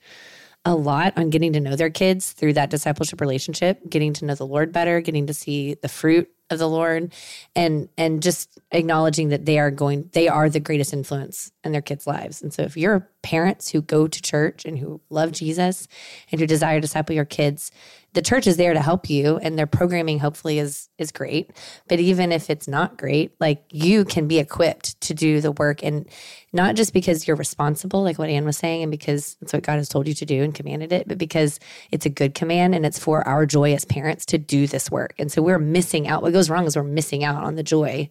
[0.65, 4.35] a lot on getting to know their kids through that discipleship relationship, getting to know
[4.35, 7.13] the Lord better, getting to see the fruit of the Lord
[7.55, 11.83] and and just acknowledging that they are going they are the greatest influence in their
[11.83, 12.43] kids' lives.
[12.43, 15.87] And so if you're parents who go to church and who love Jesus
[16.31, 17.71] and who desire to disciple your kids,
[18.15, 21.51] the church is there to help you and their programming hopefully is is great.
[21.89, 25.83] But even if it's not great, like you can be equipped to do the work
[25.83, 26.09] and
[26.53, 29.77] not just because you're responsible, like what Anne was saying, and because it's what God
[29.77, 32.87] has told you to do and commanded it, but because it's a good command and
[32.87, 35.15] it's for our joy as parents to do this work.
[35.19, 36.23] And so we're missing out.
[36.23, 38.09] What goes wrong is we're missing out on the joy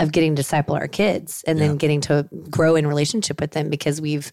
[0.00, 3.68] of getting to disciple our kids and then getting to grow in relationship with them
[3.68, 4.32] because we've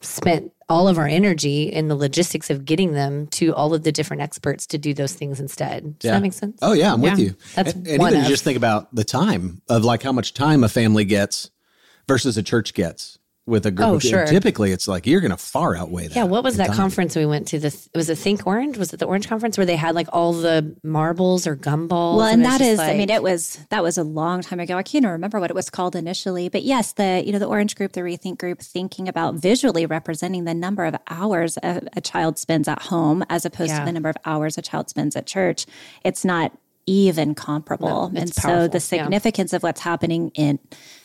[0.00, 3.90] spent all of our energy in the logistics of getting them to all of the
[3.92, 5.98] different experts to do those things instead.
[5.98, 6.14] Does Yeah.
[6.14, 6.58] that make sense?
[6.62, 7.34] Oh yeah, I'm with you.
[7.56, 10.32] That's and, and one even of- just think about the time of like how much
[10.32, 11.50] time a family gets
[12.08, 13.18] versus a church gets
[13.50, 13.88] with a group.
[13.88, 14.24] Oh, of, sure.
[14.26, 16.16] Typically, it's like you're going to far outweigh that.
[16.16, 16.76] Yeah, what was that time.
[16.76, 17.58] conference we went to?
[17.58, 18.78] The was it Think Orange?
[18.78, 22.16] Was it the Orange conference where they had like all the marbles or gumballs?
[22.16, 24.60] Well, and it's that just is, I mean, it was that was a long time
[24.60, 24.78] ago.
[24.78, 27.46] I can't even remember what it was called initially, but yes, the you know the
[27.46, 32.00] Orange Group, the Rethink Group, thinking about visually representing the number of hours a, a
[32.00, 33.80] child spends at home as opposed Yeah.
[33.80, 35.66] to the number of hours a child spends at church.
[36.04, 36.52] It's not
[36.90, 39.02] even comparable, it's and so powerful, the yeah.
[39.04, 40.58] significance of what's happening in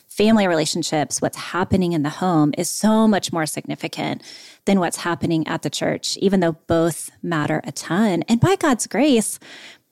[0.08, 4.22] family relationships, what's happening in the home, is so much more significant
[4.64, 6.16] than what's happening at the church.
[6.16, 9.38] Even though both matter a ton, and by God's grace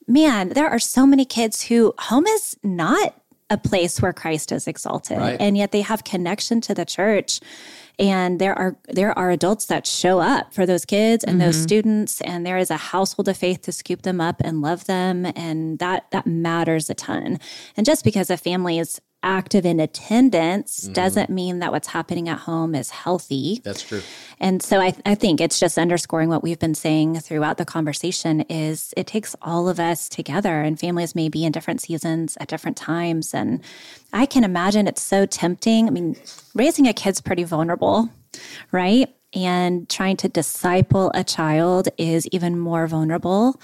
[0.07, 3.15] man, there are so many kids who home is not
[3.49, 5.37] a place where Christ is exalted, Right.
[5.39, 7.39] and yet they have connection to the church.
[7.97, 11.63] And there are there are adults that show up for those kids and those mm-hmm.
[11.63, 15.25] students, and there is a household of faith to scoop them up and love them,
[15.35, 17.39] and that that matters a ton.
[17.77, 20.93] And just because a family is active in attendance mm-hmm.
[20.93, 23.59] doesn't mean that what's happening at home is healthy.
[23.63, 24.01] That's true.
[24.39, 28.41] And so I, I think it's just underscoring what we've been saying throughout the conversation
[28.41, 32.47] is it takes all of us together and families may be in different seasons at
[32.47, 33.33] different times.
[33.33, 33.61] And
[34.13, 35.87] I can imagine it's so tempting.
[35.87, 36.15] I mean,
[36.53, 38.09] raising a kid's pretty vulnerable,
[38.71, 39.13] right?
[39.33, 43.59] And trying to disciple a child is even more vulnerable.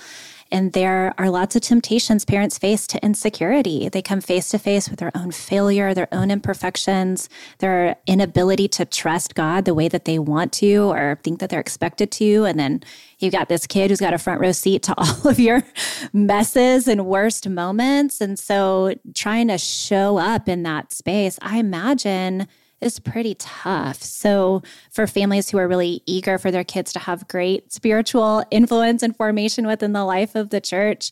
[0.52, 3.88] And there are lots of temptations parents face to insecurity.
[3.90, 8.86] They come face to face with their own failure, their own imperfections, their inability to
[8.86, 12.46] trust God the way that they want to or think that they're expected to.
[12.46, 12.84] And then
[13.20, 15.64] you've got this kid who's got a front row seat to all of your
[16.12, 18.20] messes and worst moments.
[18.20, 22.48] And so trying to show up in that space, I imagine
[22.82, 24.02] is pretty tough.
[24.02, 29.04] So, for families who are really eager for their kids to have great spiritual influence
[29.04, 31.12] and formation within the life of the church,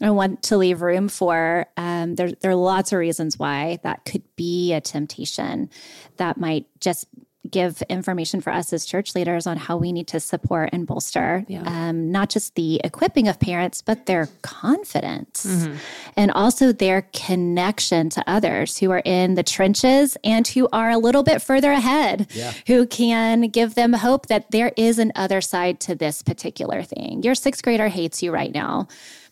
[0.00, 1.66] I want to leave room for.
[1.76, 5.70] Um, there, there are lots of reasons why that could be a temptation
[6.18, 7.06] that might just
[7.50, 11.44] give information for us as church leaders on how we need to support and bolster
[11.48, 11.62] Yeah.
[11.66, 15.68] um, not just the equipping of parents, but their confidence
[16.16, 20.98] and also their connection to others who are in the trenches and who are a
[20.98, 22.26] little bit further ahead,
[22.66, 27.22] who can give them hope that there is an other side to this particular thing.
[27.22, 28.88] Your sixth grader hates you right now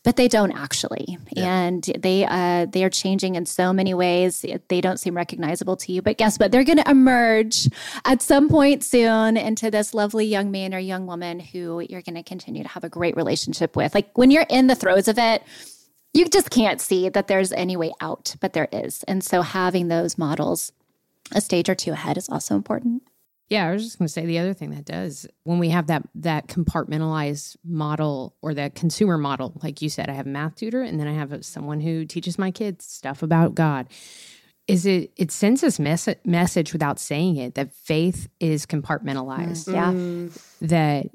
[0.07, 1.19] but they don't actually.
[1.37, 4.47] And they uh, they are changing in so many ways.
[4.69, 6.01] They don't seem recognizable to you.
[6.01, 6.53] But guess what?
[6.53, 7.69] They're going to emerge
[8.05, 12.15] at some point soon into this lovely young man or young woman who you're going
[12.15, 13.97] to continue to have a great relationship with.
[13.97, 15.43] Like when you're in the throes of it
[16.15, 19.03] you just can't see that there's any way out but there is.
[19.03, 20.73] And so having those models
[21.33, 23.03] a stage or two ahead is also important
[23.49, 25.87] Yeah, I was just going to say the other thing that does when we have
[25.87, 30.57] that that compartmentalized model or that consumer model, like you said, I have a math
[30.57, 33.89] tutor and then I have a, someone who teaches my kids stuff about God.
[34.67, 39.73] Is it it sends this mess- message without saying it that faith is compartmentalized, mm.
[39.73, 39.93] yeah.
[39.93, 40.43] Mm.
[40.63, 41.07] That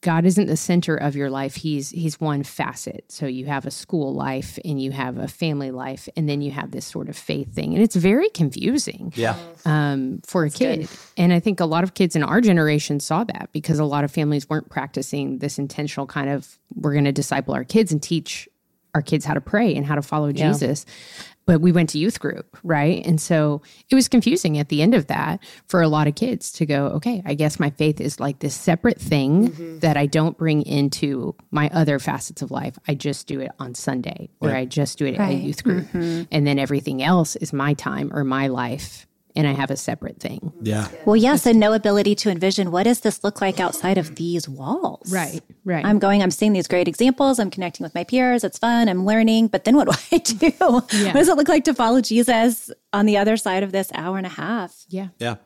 [0.00, 1.56] God isn't the center of your life.
[1.56, 3.04] He's he's one facet.
[3.08, 6.52] So you have a school life and you have a family life and then you
[6.52, 7.74] have this sort of faith thing.
[7.74, 9.36] And it's very confusing Yeah.
[9.64, 10.88] um, for a kid.
[11.16, 14.04] And I think a lot of kids in our generation saw that because a lot
[14.04, 18.00] of families weren't practicing this intentional kind of we're going to disciple our kids and
[18.00, 18.48] teach
[18.94, 20.86] our kids how to pray and how to follow Jesus.
[21.48, 23.04] But we went to youth group, right?
[23.06, 26.52] And so it was confusing at the end of that for a lot of kids
[26.52, 29.78] to go, okay, I guess my faith is like this separate thing mm-hmm.
[29.78, 32.78] that I don't bring into my other facets of life.
[32.86, 35.42] I just do it on Sunday or I just do it at a Right.
[35.42, 35.86] youth group.
[35.86, 36.24] Mm-hmm.
[36.30, 39.07] And then everything else is my time or my life.
[39.36, 40.52] And I have a separate thing.
[40.62, 40.88] Yeah.
[41.04, 44.48] well yes and no ability to envision what does this look like outside of these
[44.48, 45.40] walls Right.
[45.64, 45.84] Right.
[45.84, 47.38] I'm going, I'm seeing these great examples.
[47.38, 48.42] I'm connecting with my peers.
[48.42, 48.88] It's fun.
[48.88, 49.48] I'm learning.
[49.48, 50.18] But then what do I
[50.50, 50.50] do?
[50.58, 54.16] What does it look like to follow Jesus on the other side of this hour
[54.16, 54.84] and a half?
[54.88, 55.08] yeah.
[55.18, 55.36] Yeah.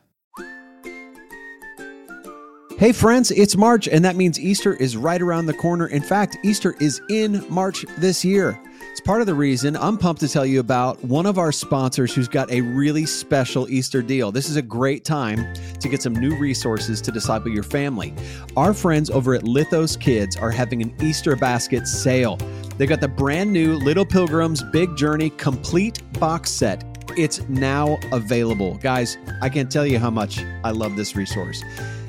[2.79, 5.87] Hey, friends, it's March, and that means Easter is right around the corner.
[5.87, 8.59] In fact, Easter is in March this year.
[8.91, 12.13] It's part of the reason I'm pumped to tell you about one of our sponsors
[12.13, 14.31] who's got a really special Easter deal.
[14.31, 18.13] This is a great time to get some new resources to disciple your family.
[18.55, 22.37] Our friends over at Lithos Kids are having an Easter basket sale.
[22.77, 26.83] They've got the brand new Little Pilgrims Big Journey complete box set
[27.17, 28.75] it's now available.
[28.75, 31.63] Guys, I can't tell you how much I love this resource.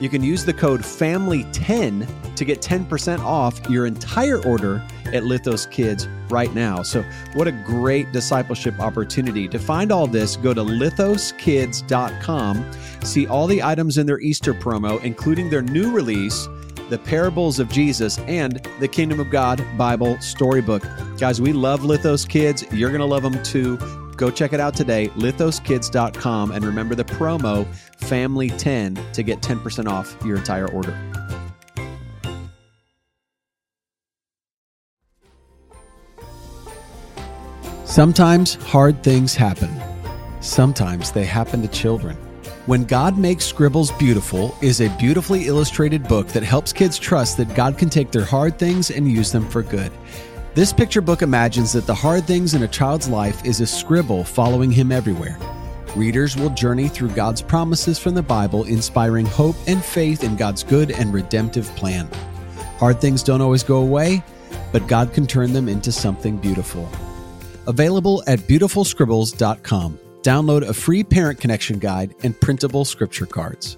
[0.00, 5.70] You can use the code FAMILY10 to get 10% off your entire order at Lithos
[5.70, 6.82] Kids right now.
[6.82, 7.04] So,
[7.34, 9.46] what a great discipleship opportunity.
[9.48, 15.02] To find all this, go to lithoskids.com, see all the items in their Easter promo,
[15.02, 16.48] including their new release,
[16.90, 20.82] The Parables of Jesus, and the Kingdom of God Bible Storybook.
[21.18, 22.64] Guys, we love Lithos Kids.
[22.72, 23.78] You're going to love them too.
[24.16, 27.66] Go check it out today, lithoskids.com, and remember the promo
[28.00, 30.98] FAMILY10 to get 10% off your entire order.
[37.84, 39.70] Sometimes hard things happen.
[40.40, 42.16] Sometimes they happen to children.
[42.66, 47.54] When God Makes Scribbles Beautiful is a beautifully illustrated book that helps kids trust that
[47.54, 49.92] God can take their hard things and use them for good.
[50.54, 54.22] This picture book imagines that the hard things in a child's life is a scribble
[54.22, 55.36] following him everywhere.
[55.96, 60.62] Readers will journey through God's promises from the Bible, inspiring hope and faith in God's
[60.62, 62.08] good and redemptive plan.
[62.78, 64.22] Hard things don't always go away,
[64.70, 66.88] but God can turn them into something beautiful.
[67.66, 69.98] Available at beautifulscribbles.com.
[70.22, 73.76] Download a free parent connection guide and printable scripture cards.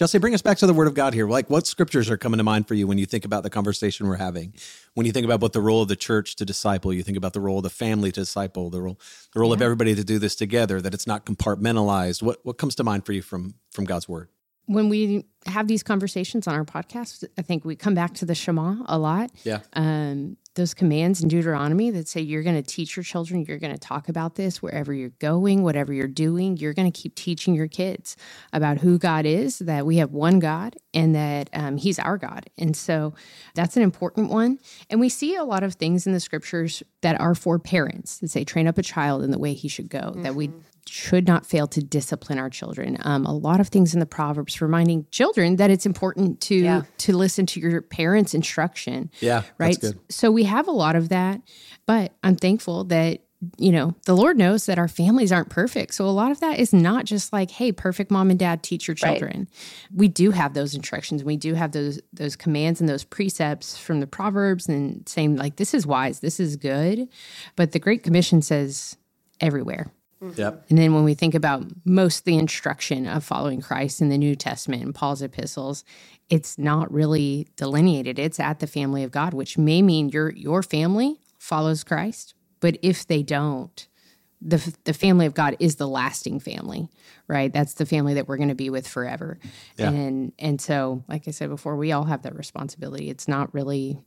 [0.00, 1.28] Chelsea, bring us back to the Word of God here.
[1.28, 4.06] Like, what scriptures are coming to mind for you when you think about the conversation
[4.06, 4.54] we're having?
[4.94, 7.34] When you think about what the role of the church to disciple, you think about
[7.34, 8.98] the role of the family to disciple, the role,
[9.34, 10.80] the role of everybody to do this together.
[10.80, 12.22] That it's not compartmentalized.
[12.22, 14.30] What what comes to mind for you from from God's Word?
[14.70, 18.36] when we have these conversations on our podcast, I think we come back to the
[18.36, 19.32] Shema a lot.
[19.42, 19.60] Yeah.
[19.72, 23.72] Um, those commands in Deuteronomy that say you're going to teach your children, you're going
[23.72, 27.54] to talk about this wherever you're going, whatever you're doing, you're going to keep teaching
[27.54, 28.16] your kids
[28.52, 32.50] about who God is, that we have one God and that um, He's our God.
[32.58, 33.14] And so
[33.54, 34.58] that's an important one.
[34.88, 38.30] And we see a lot of things in the scriptures that are for parents that
[38.30, 40.50] say, train up a child in the way he should go, that we
[40.88, 42.96] should not fail to discipline our children.
[43.00, 46.82] Um, a lot of things in the Proverbs reminding children that it's important to Yeah.
[46.98, 49.10] to listen to your parents' instruction.
[49.20, 49.78] Yeah, right.
[49.80, 50.00] that's good.
[50.08, 51.40] So we have a lot of that,
[51.86, 53.20] but I'm thankful that
[53.56, 55.94] you know, the Lord knows that our families aren't perfect.
[55.94, 58.86] So a lot of that is not just like, hey, perfect mom and dad teach
[58.86, 59.48] your children.
[59.50, 59.98] Right.
[59.98, 61.24] We do have those instructions.
[61.24, 65.56] We do have those those commands and those precepts from the Proverbs and saying like
[65.56, 67.08] this is wise, this is good.
[67.56, 68.98] But the Great Commission says
[69.40, 69.90] everywhere.
[70.20, 70.66] Yep.
[70.68, 74.36] And then when we think about most the instruction of following Christ in the New
[74.36, 75.84] Testament and Paul's epistles,
[76.28, 78.18] it's not really delineated.
[78.18, 82.76] It's at the family of God, which may mean your your family follows Christ, but
[82.82, 83.88] if they don't,
[84.42, 86.88] the the family of God is the lasting family,
[87.26, 87.52] right?
[87.52, 89.38] That's the family that we're going to be with forever.
[89.78, 89.90] Yeah.
[89.90, 93.10] And and so, like I said before, we all have that responsibility.
[93.10, 94.02] It's not really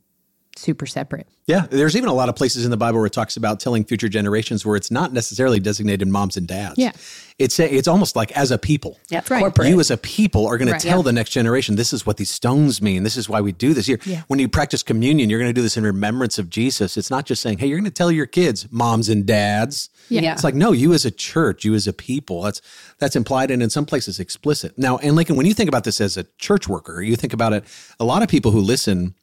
[0.56, 1.28] super separate.
[1.46, 3.84] Yeah, there's even a lot of places in the Bible where it talks about telling
[3.84, 6.78] future generations where it's not necessarily designated moms and dads.
[6.78, 6.92] Yeah,
[7.38, 8.98] it's a, it's almost like as a people.
[9.10, 9.40] Yeah, right.
[9.40, 9.68] Corporate.
[9.68, 10.80] You as a people are going right.
[10.80, 11.04] to tell yeah.
[11.04, 13.02] the next generation this is what these stones mean.
[13.02, 13.86] This is why we do this.
[13.86, 14.22] Here, yeah.
[14.28, 16.96] when you practice communion, you're going to do this in remembrance of Jesus.
[16.96, 20.22] It's not just saying, "Hey, you're going to tell your kids, moms and dads." Yeah.
[20.22, 20.32] yeah.
[20.32, 22.42] It's like, no, you as a church, you as a people.
[22.42, 22.62] That's
[22.98, 24.78] that's implied and in some places explicit.
[24.78, 27.52] Now, Anne Lincoln, when you think about this as a church worker, you think about
[27.52, 27.64] it.
[28.00, 29.14] A lot of people who listen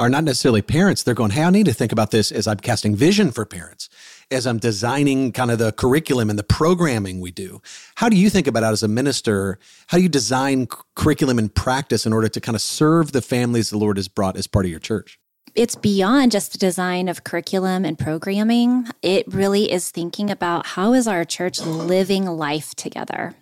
[0.00, 1.02] are not necessarily parents.
[1.02, 3.90] They're going, hey, I need to think about this as I'm casting vision for parents,
[4.30, 7.60] as I'm designing kind of the curriculum and the programming we do.
[7.96, 9.58] How do you think about it as a minister?
[9.88, 13.68] How do you design curriculum and practice in order to kind of serve the families
[13.68, 15.20] the Lord has brought as part of your church?
[15.56, 18.86] it's beyond just the design of curriculum and programming.
[19.02, 23.34] It really is thinking about how is our church living life together?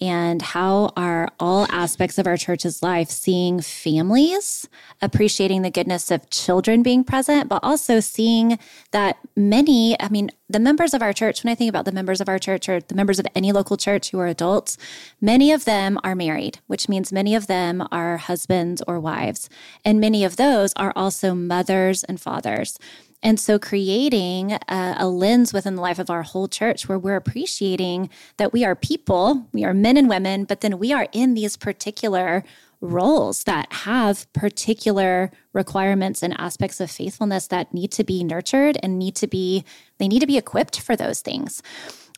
[0.00, 4.68] And how are all aspects of our church's life seeing families
[5.02, 8.58] appreciating the goodness of children being present, but also seeing
[8.92, 12.20] that many, I mean, the members of our church, when I think about the members
[12.20, 14.78] of our church or the members of any local church who are adults,
[15.20, 19.48] many of them are married, which means many of them are husbands or wives.
[19.84, 22.78] And many of those are also mothers and fathers.
[23.22, 27.16] And so, creating a, a, lens within the life of our whole church where we're
[27.16, 31.34] appreciating that we are people, we are men and women, but then we are in
[31.34, 32.44] these particular
[32.80, 38.98] roles that have particular requirements and aspects of faithfulness that need to be nurtured and
[38.98, 39.64] need to be,
[39.98, 41.62] they need to be equipped for those things.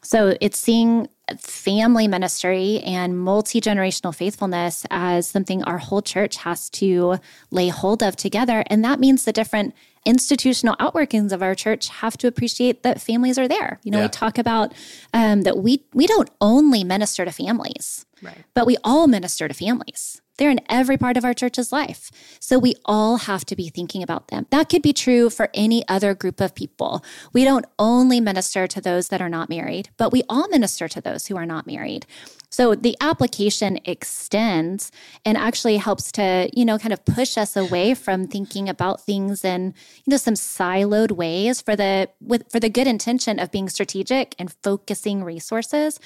[0.05, 6.71] So, it's seeing family ministry and multi generational faithfulness as something our whole church has
[6.71, 7.17] to
[7.51, 8.63] lay hold of together.
[8.69, 13.39] And that means the different institutional outworkings of our church have to appreciate that families
[13.39, 13.79] are there.
[13.83, 14.05] You know, yeah.
[14.05, 14.73] we talk about
[15.13, 18.39] um, that we we don't only minister to families, right.
[18.55, 20.22] but we all minister to families.
[20.39, 22.11] They're in every part of our church's life.
[22.41, 24.47] So we all have to be thinking about them.
[24.51, 27.05] That could be true for any other group of people.
[27.33, 31.01] We don't only minister to those that are not married, but we all minister to
[31.01, 32.07] those who are not married.
[32.53, 34.93] So the application extends
[35.25, 39.43] and actually helps to, you know, kind of push us away from thinking about things
[39.43, 39.73] in,
[40.05, 44.35] you know, some siloed ways for the with for the good intention of being strategic
[44.39, 45.99] and focusing resources.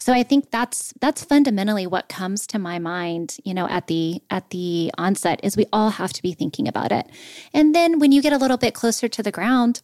[0.00, 4.22] So I think that's that's fundamentally what comes to my mind, you know, at the
[4.30, 7.06] at the onset is we all have to be thinking about it.
[7.52, 9.82] And then when you get a little bit closer to the ground,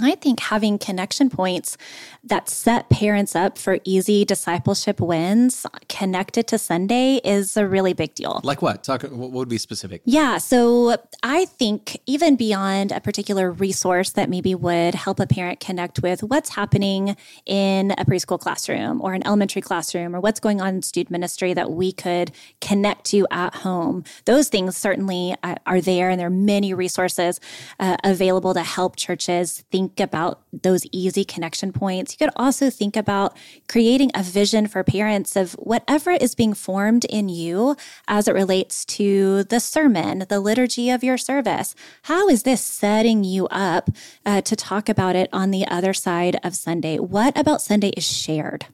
[0.00, 1.76] I think having connection points
[2.24, 8.14] that set parents up for easy discipleship wins connected to Sunday is a really big
[8.14, 8.40] deal.
[8.42, 8.82] Like what?
[8.84, 10.00] Talk what would be specific?
[10.06, 15.60] Yeah, so I think even beyond a particular resource that maybe would help a parent
[15.60, 20.60] connect with what's happening in a preschool classroom or an elementary classroom or what's going
[20.62, 24.04] on in student ministry that we could connect to at home.
[24.24, 27.40] Those things certainly uh, are there and there are many resources
[27.78, 32.12] uh, available to help churches think think about those easy connection points.
[32.12, 33.36] You could also think about
[33.68, 37.76] creating a vision for parents of whatever is being formed in you
[38.08, 41.74] as it relates to the sermon, the liturgy of your service.
[42.02, 43.90] How is this setting you up
[44.24, 46.98] uh, to talk about it on the other side of Sunday?
[46.98, 48.66] What about Sunday is shared?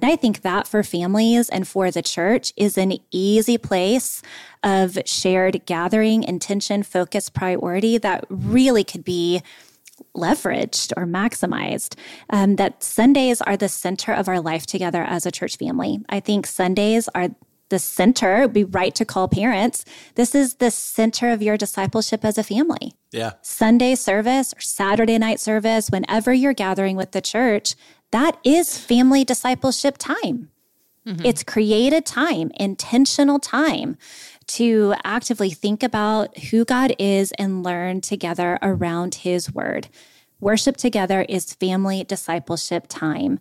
[0.00, 4.22] And I think that for families and for the church is an easy place
[4.62, 9.42] of shared gathering, intention, focus, priority that really could be
[10.16, 11.96] leveraged or maximized.
[12.30, 16.00] Um, that Sundays are the center of our life together as a church family.
[16.08, 17.28] I think Sundays are
[17.72, 19.86] the center, It'd be right to call parents.
[20.14, 22.92] This is the center of your discipleship as a family.
[23.12, 23.32] Yeah.
[23.40, 27.74] Sunday service or Saturday night service, whenever you're gathering with the church,
[28.10, 30.50] that is family discipleship time.
[31.06, 31.24] Mm-hmm.
[31.24, 33.96] It's created time, intentional time
[34.56, 39.88] to actively think about who God is and learn together around His word.
[40.40, 43.38] Worship together is family discipleship time.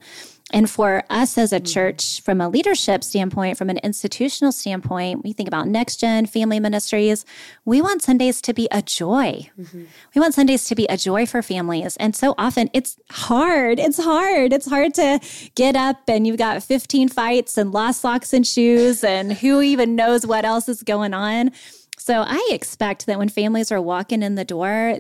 [0.52, 5.34] And for us as a church, from a leadership standpoint, from an institutional standpoint, we
[5.34, 7.26] think about next gen family ministries.
[7.66, 9.50] We want Sundays to be a joy.
[9.60, 9.84] Mm-hmm.
[10.16, 11.96] We want Sundays to be a joy for families.
[11.98, 13.80] And so often it's hard.
[13.80, 14.54] It's hard.
[14.54, 15.20] It's hard to
[15.56, 19.96] get up and you've got 15 fights and lost socks and shoes, and who even
[19.96, 21.52] knows what else is going on.
[21.98, 24.98] So I expect that when families are walking in the door,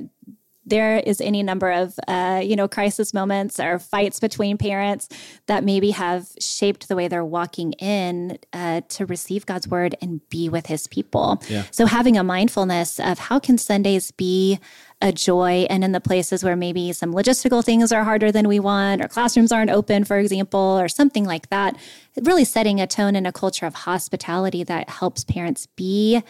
[0.71, 5.07] there is any number of uh, you know crisis moments or fights between parents
[5.45, 10.27] that maybe have shaped the way they're walking in uh, to receive god's word and
[10.29, 11.63] be with his people yeah.
[11.69, 14.59] so having a mindfulness of how can sundays be
[15.01, 18.59] a joy and in the places where maybe some logistical things are harder than we
[18.59, 21.75] want or classrooms aren't open for example or something like that
[22.23, 26.21] really setting a tone and a culture of hospitality that helps parents be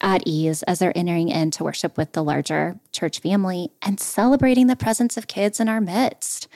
[0.00, 4.68] at ease as they're entering in to worship with the larger church family and celebrating
[4.68, 6.48] the presence of kids in our midst.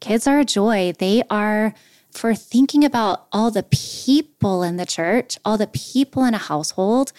[0.00, 0.92] Kids are a joy.
[0.98, 1.72] They are
[2.10, 7.12] for thinking about all the people in the church, all the people in a household.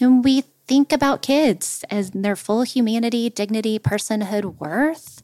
[0.00, 5.22] And we think about kids as their full humanity, dignity, personhood, worth.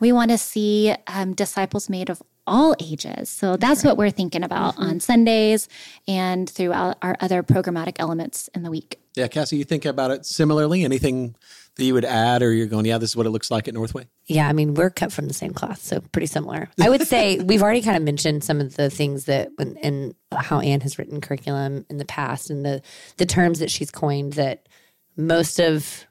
[0.00, 3.30] We want to see um, disciples made of all ages.
[3.30, 3.90] So that's right.
[3.90, 4.84] what we're thinking about mm-hmm.
[4.84, 5.68] on Sundays
[6.06, 9.00] and throughout our other programmatic elements in the week.
[9.16, 10.84] Yeah, Cassie, you think about it similarly?
[10.84, 11.36] Anything
[11.76, 13.74] that you would add, or you're going, yeah, this is what it looks like at
[13.74, 14.06] Northway?
[14.26, 16.68] Yeah, I mean, we're cut from the same cloth, so pretty similar.
[16.80, 20.14] I would say we've already kind of mentioned some of the things that, when, and
[20.32, 22.82] how Anne has written curriculum in the past, and the
[23.16, 24.68] the terms that she's coined that
[25.16, 26.06] most of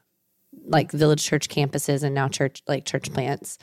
[0.66, 3.58] like village church campuses and now church like church plants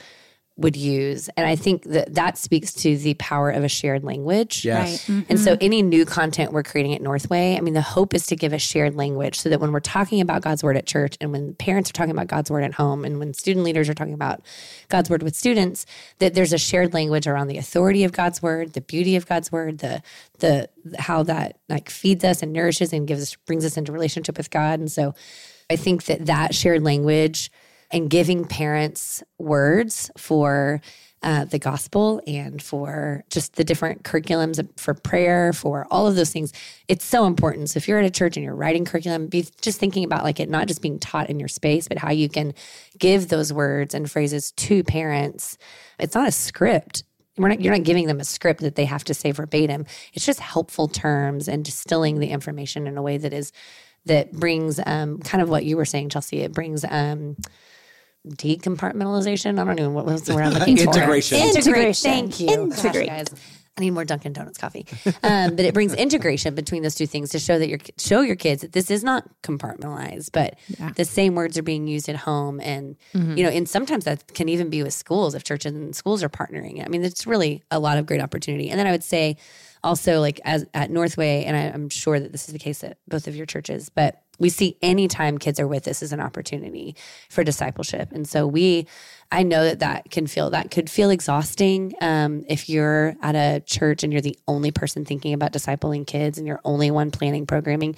[0.58, 1.30] would use.
[1.38, 4.66] And I think that that speaks to the power of a shared language.
[4.66, 5.10] Yes.
[5.10, 5.18] Right.
[5.18, 5.32] Mm-hmm.
[5.32, 8.36] And so any new content we're creating at Northway, I mean, the hope is to
[8.36, 11.32] give a shared language so that when we're talking about God's word at church and
[11.32, 14.14] when parents are talking about God's word at home and when student leaders are talking
[14.14, 14.42] about
[14.90, 15.86] God's word with students,
[16.20, 19.52] that there's a shared language around the authority of God's word, the beauty of God's
[19.52, 20.02] word, the
[20.40, 24.38] the how that like feeds us and nourishes and gives us brings us into relationship
[24.38, 24.80] with God.
[24.80, 25.16] And so
[25.70, 27.52] I think that that shared language
[27.92, 30.82] and giving parents words for
[31.24, 36.32] uh, the gospel and for just the different curriculums for prayer, for all of those
[36.32, 36.52] things.
[36.88, 37.70] It's so important.
[37.70, 40.40] So if you're at a church and you're writing curriculum, be just thinking about like
[40.40, 42.54] it not just being taught in your space, but how you can
[42.98, 45.60] give those words and phrases to parents.
[46.00, 47.04] It's not a script.
[47.38, 49.86] We're not, you're not giving them a script that they have to say verbatim.
[50.14, 53.52] It's just helpful terms and distilling the information in a way that is
[54.06, 56.40] that brings um, kind of what you were saying, Chelsea.
[56.40, 57.38] It brings um,
[58.28, 59.60] decompartmentalization.
[59.60, 60.84] I don't know what was the word I'm looking for.
[60.84, 61.40] Integration.
[61.40, 62.12] Integration.
[62.12, 62.48] Thank you.
[62.50, 63.08] Integrate.
[63.08, 63.42] Gosh, guys.
[63.78, 64.86] I need more Dunkin' Donuts coffee.
[65.24, 68.36] Um, but it brings integration between those two things to show that you show your
[68.36, 70.92] kids that this is not compartmentalized, but yeah.
[70.96, 73.38] the same words are being used at home, and mm-hmm.
[73.38, 76.30] you know, and sometimes that can even be with schools if churches and schools are
[76.30, 76.86] partnering.
[76.86, 78.70] I mean, it's really a lot of great opportunity.
[78.70, 79.38] And then I would say
[79.84, 82.98] also like as at Northway, and I, I'm sure that this is the case at
[83.08, 86.96] both of your churches, but we see anytime kids are with us as an opportunity
[87.30, 88.12] for discipleship.
[88.12, 88.88] And so we,
[89.32, 93.62] I know that that can feel, that could feel exhausting um, if you're at a
[93.68, 97.46] church and you're the only person thinking about discipling kids and you're only one planning
[97.46, 97.96] programming.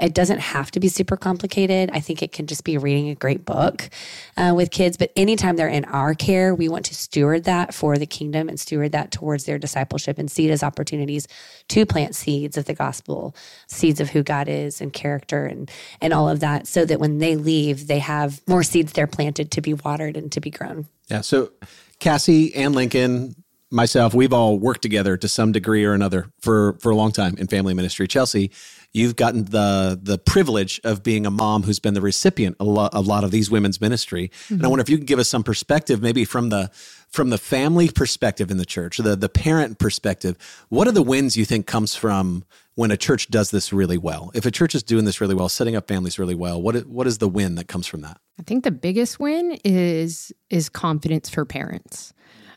[0.00, 1.90] It doesn't have to be super complicated.
[1.92, 3.90] I think it can just be reading a great book
[4.36, 4.96] uh, with kids.
[4.96, 8.58] But anytime they're in our care, we want to steward that for the kingdom and
[8.58, 11.26] steward that towards their discipleship and see it as opportunities
[11.68, 13.34] to plant seeds of the gospel,
[13.66, 15.70] seeds of who God is and character and
[16.00, 19.50] and all of that, so that when they leave, they have more seeds they're planted
[19.52, 20.86] to be watered and to be grown.
[21.08, 21.22] Yeah.
[21.22, 21.50] So
[21.98, 23.34] Cassie Anne Lincoln
[23.70, 27.36] myself, we've all worked together to some degree or another for for a long time
[27.38, 28.06] in family ministry.
[28.06, 28.50] Chelsea,
[28.92, 32.70] you've gotten the the privilege of being a mom who's been the recipient of a
[32.70, 34.28] lot, a lot of these women's ministry.
[34.28, 34.54] Mm-hmm.
[34.54, 34.70] And I mm-hmm.
[34.70, 36.70] wonder if you can give us some perspective, maybe from the
[37.08, 40.36] from the family perspective in the church, the the parent perspective.
[40.68, 44.30] What are the wins you think comes from when a church does this really well?
[44.34, 47.06] If a church is doing this really well, setting up families really well, what what
[47.06, 48.18] is the win that comes from that?
[48.38, 52.12] I think the biggest win is is confidence for parents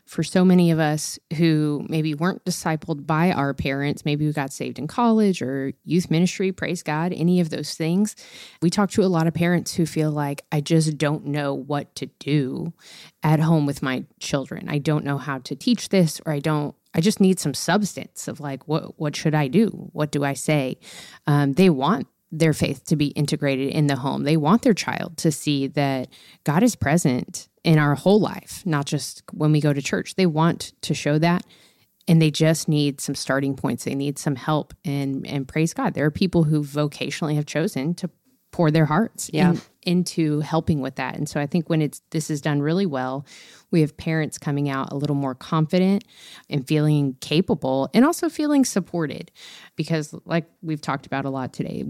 [0.06, 4.52] for so many of us who maybe weren't discipled by our parents, maybe who got
[4.52, 8.14] saved in college or youth ministry, praise God, any of those things.
[8.60, 11.94] We talk to a lot of parents who feel like, I just don't know what
[11.96, 12.72] to do
[13.22, 14.68] at home with my children.
[14.68, 16.74] I don't know how to teach this, or I don't.
[16.94, 19.68] I just need some substance of like, what what should I do?
[19.92, 20.78] What do I say?
[21.26, 24.24] Um, they want their faith to be integrated in the home.
[24.24, 26.08] They want their child to see that
[26.44, 30.16] God is present in our whole life, not just when we go to church.
[30.16, 31.44] They want to show that
[32.08, 33.84] and they just need some starting points.
[33.84, 35.94] They need some help and and praise God.
[35.94, 38.10] There are people who vocationally have chosen to
[38.50, 39.54] pour their hearts yeah.
[39.82, 41.16] into helping with that.
[41.16, 43.24] And so I think when it's this is done really well,
[43.70, 46.04] we have parents coming out a little more confident
[46.50, 49.30] and feeling capable and also feeling supported
[49.74, 51.84] because like we've talked about a lot today,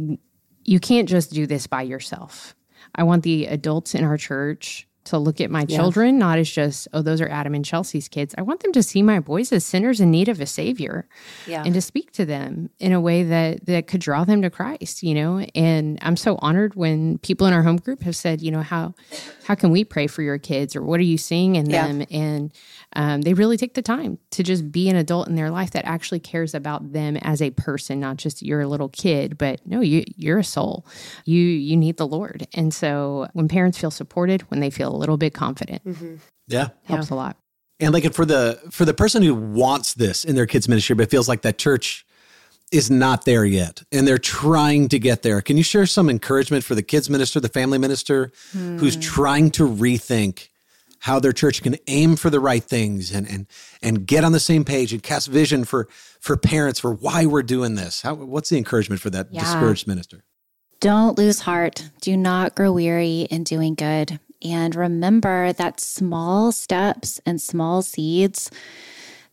[0.64, 2.54] you can't just do this by yourself.
[2.94, 5.76] I want the adults in our church to look at my yeah.
[5.76, 8.82] children not as just oh those are adam and chelsea's kids i want them to
[8.82, 11.08] see my boys as sinners in need of a savior
[11.46, 11.62] yeah.
[11.64, 15.02] and to speak to them in a way that that could draw them to christ
[15.02, 18.50] you know and i'm so honored when people in our home group have said you
[18.50, 18.94] know how
[19.44, 21.86] how can we pray for your kids or what are you seeing in yeah.
[21.86, 22.52] them and
[22.94, 25.84] um, they really take the time to just be an adult in their life that
[25.86, 29.80] actually cares about them as a person, not just you're a little kid, but no,
[29.80, 30.86] you you're a soul.
[31.24, 34.96] You you need the Lord, and so when parents feel supported, when they feel a
[34.96, 36.16] little bit confident, mm-hmm.
[36.48, 37.14] yeah, helps yeah.
[37.14, 37.36] a lot.
[37.80, 41.10] And like for the for the person who wants this in their kids ministry, but
[41.10, 42.06] feels like that church
[42.70, 45.42] is not there yet and they're trying to get there.
[45.42, 48.78] Can you share some encouragement for the kids minister, the family minister hmm.
[48.78, 50.48] who's trying to rethink
[51.00, 53.46] how their church can aim for the right things and and
[53.82, 55.88] and get on the same page and cast vision for
[56.20, 58.02] for parents for why we're doing this.
[58.02, 59.40] How, what's the encouragement for that yeah.
[59.40, 60.24] discouraged minister?
[60.80, 61.90] Don't lose heart.
[62.00, 64.18] Do not grow weary in doing good.
[64.42, 68.50] And remember that small steps and small seeds,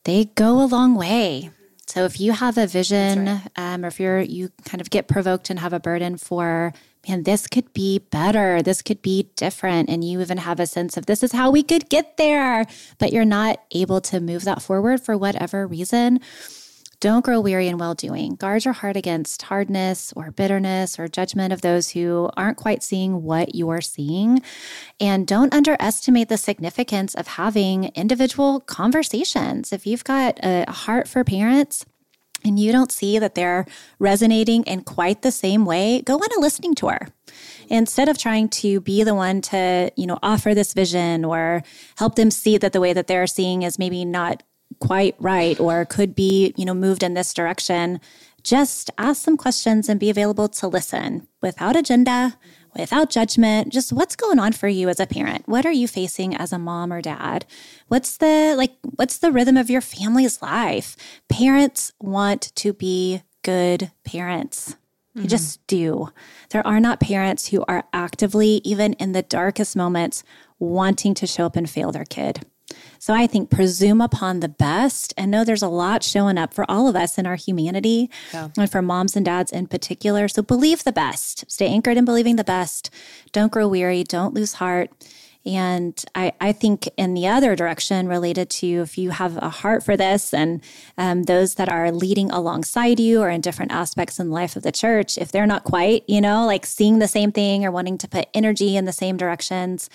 [0.03, 1.51] they go a long way.
[1.87, 3.49] So if you have a vision, right.
[3.55, 6.71] um, or if you're you kind of get provoked and have a burden for
[7.07, 8.61] man, this could be better.
[8.61, 9.89] This could be different.
[9.89, 12.65] And you even have a sense of this is how we could get there,
[12.97, 16.19] but you're not able to move that forward for whatever reason.
[17.01, 18.35] Don't grow weary in well doing.
[18.35, 23.23] Guard your heart against hardness or bitterness or judgment of those who aren't quite seeing
[23.23, 24.41] what you're seeing.
[24.99, 29.71] And don't underestimate the significance of having individual conversations.
[29.71, 31.85] If you've got a heart for parents,
[32.43, 33.65] and you don't see that they're
[33.99, 37.07] resonating in quite the same way, go on a listening tour.
[37.67, 41.63] Instead of trying to be the one to, you know, offer this vision or
[41.97, 44.41] help them see that the way that they're seeing is maybe not
[44.79, 47.99] quite right or could be, you know, moved in this direction,
[48.43, 52.37] just ask some questions and be available to listen without agenda,
[52.77, 55.47] without judgment, just what's going on for you as a parent?
[55.47, 57.45] What are you facing as a mom or dad?
[57.87, 60.95] What's the like what's the rhythm of your family's life?
[61.27, 64.75] Parents want to be good parents.
[65.15, 65.29] They mm-hmm.
[65.29, 66.09] just do.
[66.51, 70.23] There are not parents who are actively even in the darkest moments
[70.59, 72.45] wanting to show up and fail their kid.
[72.99, 76.69] So I think presume upon the best and know there's a lot showing up for
[76.69, 78.49] all of us in our humanity yeah.
[78.57, 80.27] and for moms and dads in particular.
[80.27, 82.89] So believe the best, stay anchored in believing the best.
[83.31, 84.91] Don't grow weary, don't lose heart.
[85.45, 89.83] And I, I think in the other direction, related to if you have a heart
[89.83, 90.61] for this and
[90.97, 94.63] um, those that are leading alongside you or in different aspects in the life of
[94.63, 97.97] the church, if they're not quite, you know, like seeing the same thing or wanting
[97.99, 99.89] to put energy in the same directions,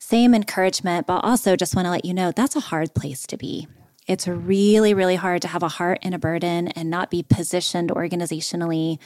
[0.00, 3.36] same encouragement, but also just want to let you know that's a hard place to
[3.36, 3.68] be.
[4.06, 7.90] It's really, really hard to have a heart and a burden and not be positioned
[7.90, 8.98] organizationally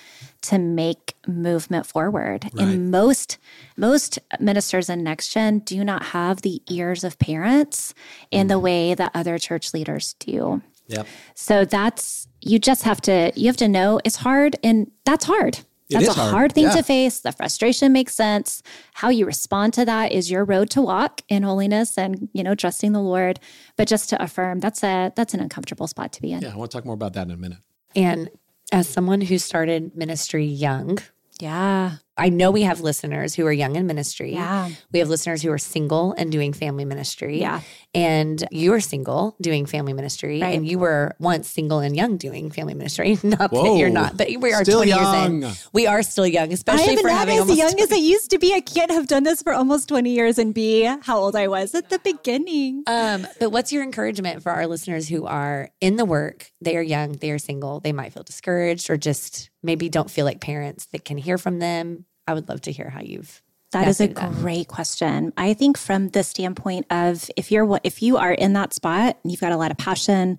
[0.42, 2.44] to make movement forward.
[2.44, 2.62] Right.
[2.62, 3.36] And most
[3.76, 7.92] most ministers in Next Gen do not have the ears of parents
[8.30, 8.62] in the mm.
[8.62, 10.62] way that other church leaders do.
[10.86, 11.06] Yep.
[11.34, 15.58] So that's you just have to you have to know it's hard and that's hard.
[15.90, 16.76] That's a hard, hard thing yeah.
[16.76, 17.20] to face.
[17.20, 18.62] The frustration makes sense.
[18.94, 22.54] How you respond to that is your road to walk in holiness and, you know,
[22.54, 23.38] trusting the Lord.
[23.76, 26.42] But just to affirm, that's a that's an uncomfortable spot to be in.
[26.42, 27.58] Yeah, I want to talk more about that in a minute.
[27.94, 28.30] And
[28.72, 30.98] as someone who started ministry young,
[31.38, 31.96] yeah.
[32.16, 34.34] I know we have listeners who are young in ministry.
[34.34, 34.70] Yeah.
[34.92, 37.40] We have listeners who are single and doing family ministry.
[37.40, 37.60] Yeah.
[37.92, 40.40] And you are single doing family ministry.
[40.40, 40.54] Right.
[40.54, 43.18] And you were once single and young doing family ministry.
[43.24, 43.64] Not Whoa.
[43.64, 45.40] that you're not, but we are still 20 young.
[45.40, 45.68] years in.
[45.72, 47.82] We are still young, especially for having as young 20.
[47.82, 48.54] as I used to be.
[48.54, 51.74] I can't have done this for almost 20 years and be how old I was
[51.74, 52.84] at the beginning.
[52.86, 56.52] Um, but what's your encouragement for our listeners who are in the work?
[56.60, 60.24] They are young, they are single, they might feel discouraged or just maybe don't feel
[60.24, 63.42] like parents that can hear from them I would love to hear how you've
[63.74, 64.32] that is a that.
[64.34, 65.32] great question.
[65.36, 69.32] I think from the standpoint of if you're if you are in that spot, and
[69.32, 70.38] you've got a lot of passion,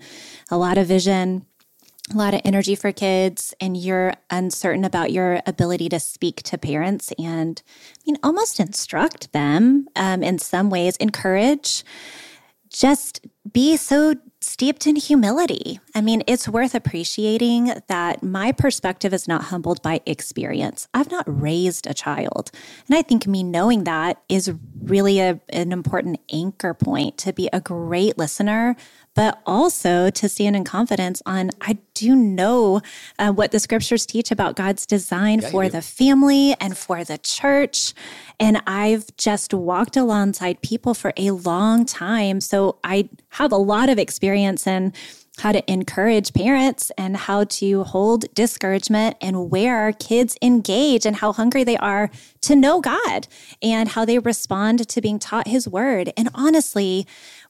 [0.49, 1.45] a lot of vision,
[2.13, 6.57] a lot of energy for kids, and you're uncertain about your ability to speak to
[6.57, 11.83] parents and I mean almost instruct them um, in some ways, encourage.
[12.75, 19.29] Just be so steeped in humility I mean, it's worth appreciating that my perspective is
[19.29, 20.89] not humbled by experience.
[20.93, 22.51] I've not raised a child.
[22.87, 24.51] And I think me knowing that is
[24.83, 28.75] really a, an important anchor point to be a great listener,
[29.15, 32.81] but also to stand in confidence on I do know
[33.17, 37.17] uh, what the scriptures teach about God's design yeah, for the family and for the
[37.17, 37.93] church.
[38.39, 42.41] And I've just walked alongside people for a long time.
[42.41, 44.93] So I have a lot of experience in
[45.39, 51.33] how to encourage parents and how to hold discouragement and where kids engage and how
[51.33, 52.09] hungry they are
[52.41, 53.27] to know God
[53.61, 56.11] and how they respond to being taught His word.
[56.15, 57.05] And honestly,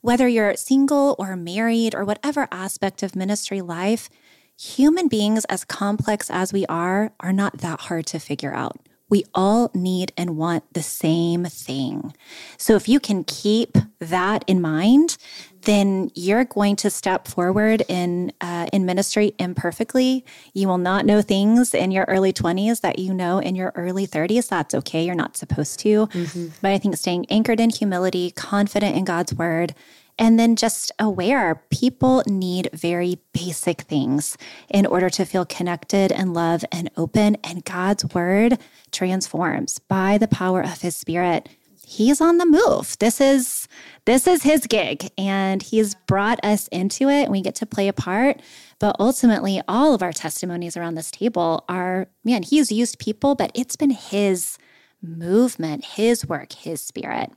[0.06, 4.08] whether you're single or married or whatever aspect of ministry life,
[4.56, 8.78] human beings, as complex as we are, are not that hard to figure out.
[9.10, 12.14] We all need and want the same thing.
[12.56, 15.18] So if you can keep that in mind,
[15.66, 20.26] then you're going to step forward in uh, in ministry imperfectly.
[20.54, 24.08] You will not know things in your early 20s that you know in your early
[24.08, 24.48] 30s.
[24.48, 25.04] That's okay.
[25.06, 26.08] You're not supposed to.
[26.08, 26.48] Mm-hmm.
[26.62, 29.76] But I think staying anchored in humility, confident in God's word,
[30.18, 34.38] and then just aware people need very basic things
[34.70, 37.36] in order to feel connected and love and open.
[37.44, 38.58] And God's word
[38.92, 41.50] transforms by the power of his spirit
[41.86, 42.98] he's on the move.
[43.00, 43.68] This is
[44.06, 47.88] this is his gig and he's brought us into it and we get to play
[47.88, 48.42] a part.
[48.80, 53.52] But ultimately all of our testimonies around this table are man, he's used people, but
[53.54, 54.58] it's been his
[55.02, 57.32] movement, his work, his spirit.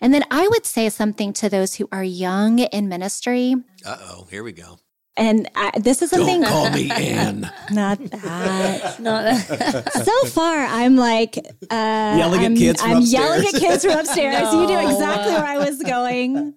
[0.00, 3.54] And then I would say something to those who are young in ministry.
[3.86, 4.78] Uh-oh, here we go.
[5.16, 6.40] And I, this is something.
[6.40, 7.40] Don't call me Anne.
[7.70, 8.96] Not that.
[9.00, 9.92] not that.
[9.92, 11.36] so far, I'm like
[11.70, 12.82] uh, yelling I'm, at kids.
[12.82, 13.12] I'm upstairs.
[13.12, 14.52] yelling at kids from upstairs.
[14.52, 14.62] no.
[14.62, 16.54] You knew exactly where I was going.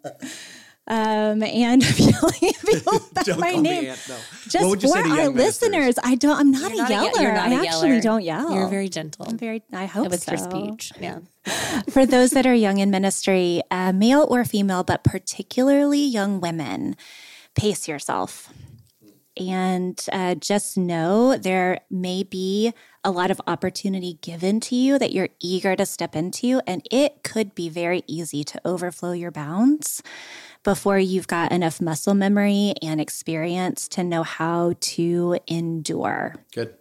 [0.87, 3.93] Um, and yelling at people by my name.
[4.07, 4.17] No.
[4.47, 6.39] Just for our listeners, I don't.
[6.39, 7.33] I'm not You're a yeller.
[7.33, 8.01] Not a, I actually yeller.
[8.01, 8.53] don't yell.
[8.53, 9.25] You're very gentle.
[9.27, 9.63] I'm very.
[9.73, 10.31] I hope with so.
[10.31, 10.93] your speech.
[11.01, 11.19] Yeah.
[11.89, 16.95] for those that are young in ministry, uh, male or female, but particularly young women
[17.55, 18.51] pace yourself
[19.37, 25.11] and uh, just know there may be a lot of opportunity given to you that
[25.11, 30.01] you're eager to step into, and it could be very easy to overflow your bounds
[30.63, 36.35] before you've got enough muscle memory and experience to know how to endure.
[36.53, 36.75] Good.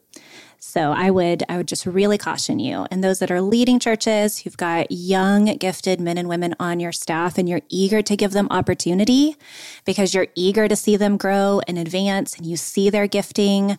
[0.67, 4.39] So I would I would just really caution you and those that are leading churches
[4.39, 8.33] who've got young gifted men and women on your staff and you're eager to give
[8.33, 9.37] them opportunity
[9.85, 13.79] because you're eager to see them grow and advance and you see their gifting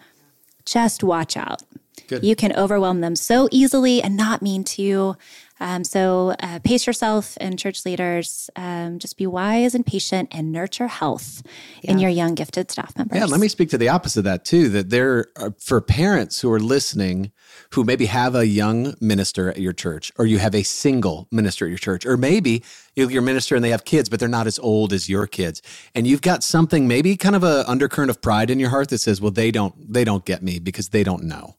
[0.63, 1.63] just watch out.
[2.07, 2.23] Good.
[2.23, 5.17] You can overwhelm them so easily and not mean to.
[5.59, 8.49] Um, so uh, pace yourself and church leaders.
[8.55, 11.43] Um, just be wise and patient and nurture health
[11.81, 11.91] yeah.
[11.91, 13.17] in your young gifted staff members.
[13.17, 14.69] Yeah, let me speak to the opposite of that too.
[14.69, 17.31] That there are for parents who are listening
[17.71, 21.65] who maybe have a young minister at your church, or you have a single minister
[21.65, 22.63] at your church, or maybe
[22.95, 25.61] you're minister and they have kids, but they're not as old as your kids,
[25.93, 28.99] and you've got something maybe kind of a undercurrent of pride in your heart that
[28.99, 31.55] says, "Well, they don't they don't get me because they don't know."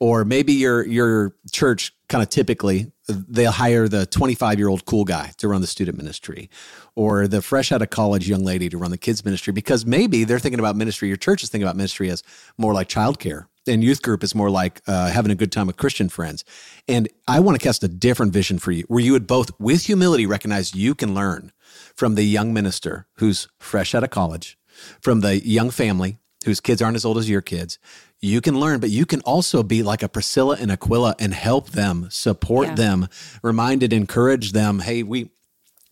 [0.00, 5.04] or maybe your your church kind of typically they'll hire the 25 year old cool
[5.04, 6.50] guy to run the student ministry
[6.94, 10.24] or the fresh out of college young lady to run the kids ministry because maybe
[10.24, 12.22] they're thinking about ministry your church is thinking about ministry as
[12.58, 15.76] more like childcare and youth group is more like uh, having a good time with
[15.76, 16.44] christian friends.
[16.88, 19.86] And i want to cast a different vision for you where you would both with
[19.86, 21.52] humility recognize you can learn
[21.96, 24.58] from the young minister who's fresh out of college
[25.00, 27.78] from the young family whose kids aren't as old as your kids
[28.24, 31.70] you can learn, but you can also be like a Priscilla and Aquila and help
[31.70, 32.74] them, support yeah.
[32.74, 33.08] them,
[33.42, 34.80] remind and encourage them.
[34.80, 35.30] Hey, we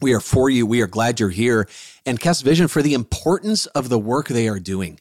[0.01, 0.67] we are for you.
[0.67, 1.69] We are glad you're here,
[2.05, 4.99] and cast vision for the importance of the work they are doing.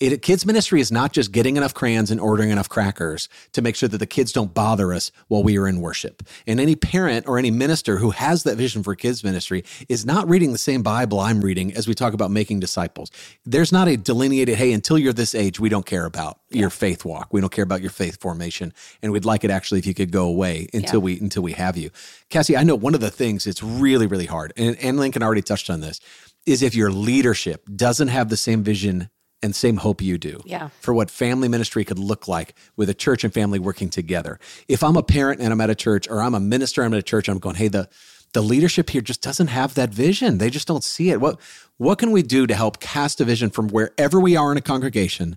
[0.00, 3.76] It, kids ministry is not just getting enough crayons and ordering enough crackers to make
[3.76, 6.22] sure that the kids don't bother us while we are in worship.
[6.46, 10.28] And any parent or any minister who has that vision for kids ministry is not
[10.28, 13.10] reading the same Bible I'm reading as we talk about making disciples.
[13.44, 16.60] There's not a delineated, hey, until you're this age, we don't care about yeah.
[16.60, 17.32] your faith walk.
[17.32, 18.72] We don't care about your faith formation.
[19.02, 21.04] And we'd like it actually if you could go away until yeah.
[21.04, 21.90] we until we have you.
[22.28, 25.42] Cassie, I know one of the things that's really, really hard, and, Anne Lincoln already
[25.42, 26.00] touched on this,
[26.46, 29.08] is if your leadership doesn't have the same vision
[29.42, 30.68] and same hope you do yeah.
[30.80, 34.38] for what family ministry could look like with a church and family working together.
[34.68, 37.00] If I'm a parent and I'm at a church or I'm a minister, I'm at
[37.00, 37.88] a church, I'm going, hey, the
[38.32, 40.38] the leadership here just doesn't have that vision.
[40.38, 41.20] They just don't see it.
[41.20, 41.38] What
[41.76, 44.62] what can we do to help cast a vision from wherever we are in a
[44.62, 45.36] congregation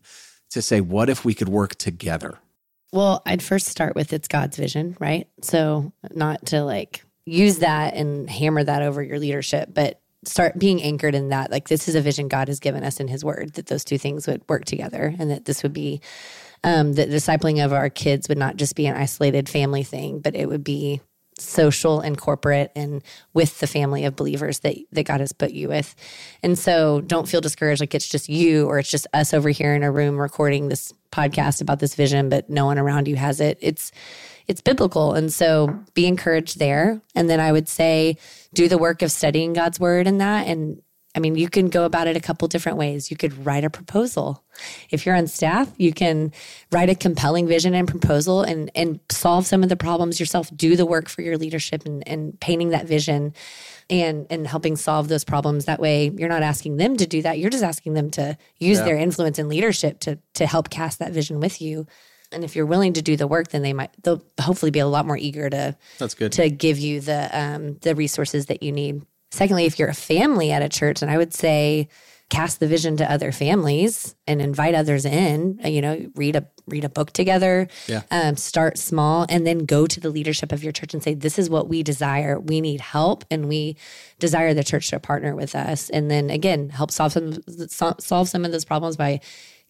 [0.52, 2.40] to say, what if we could work together?
[2.94, 5.28] Well, I'd first start with it's God's vision, right?
[5.42, 10.82] So not to like use that and hammer that over your leadership, but start being
[10.82, 11.52] anchored in that.
[11.52, 13.98] Like this is a vision God has given us in His Word that those two
[13.98, 16.02] things would work together, and that this would be
[16.64, 20.36] um, the discipling of our kids would not just be an isolated family thing, but
[20.36, 21.02] it would be
[21.38, 23.04] social and corporate and
[23.34, 25.94] with the family of believers that that God has put you with.
[26.42, 29.76] And so don't feel discouraged like it's just you or it's just us over here
[29.76, 33.42] in a room recording this podcast about this vision but no one around you has
[33.42, 33.58] it.
[33.62, 33.92] It's
[34.48, 35.14] it's biblical.
[35.14, 37.02] And so be encouraged there.
[37.16, 38.18] And then I would say
[38.54, 40.82] do the work of studying God's word in that and
[41.16, 43.10] I mean, you can go about it a couple different ways.
[43.10, 44.44] You could write a proposal.
[44.90, 46.34] If you're on staff, you can
[46.74, 50.52] write a compelling vision and proposal and, and solve some of the problems yourself.
[50.54, 53.34] Do the work for your leadership and, and painting that vision
[53.90, 55.66] and, and helping solve those problems.
[55.66, 57.40] That way, you're not asking them to do that.
[57.40, 58.84] You're just asking them to use Yeah.
[58.84, 61.88] their influence and leadership to, to help cast that vision with you.
[62.36, 64.88] And if you're willing to do the work, then they might, they'll hopefully be a
[64.88, 66.32] lot more eager to That's good.
[66.34, 69.02] to give you the um, the resources that you need.
[69.32, 71.88] Secondly, if you're a family at a church, and I would say
[72.30, 75.60] cast the vision to other families and invite others in.
[75.64, 77.68] uh, You know, read a read a book together.
[77.88, 78.02] Yeah.
[78.10, 81.38] Um, start small, and then go to the leadership of your church and say, "This
[81.38, 82.40] is what we desire.
[82.40, 83.78] We need help, and we
[84.20, 87.38] desire the church to partner with us." And then again, help solve some
[88.00, 89.20] solve some of those problems by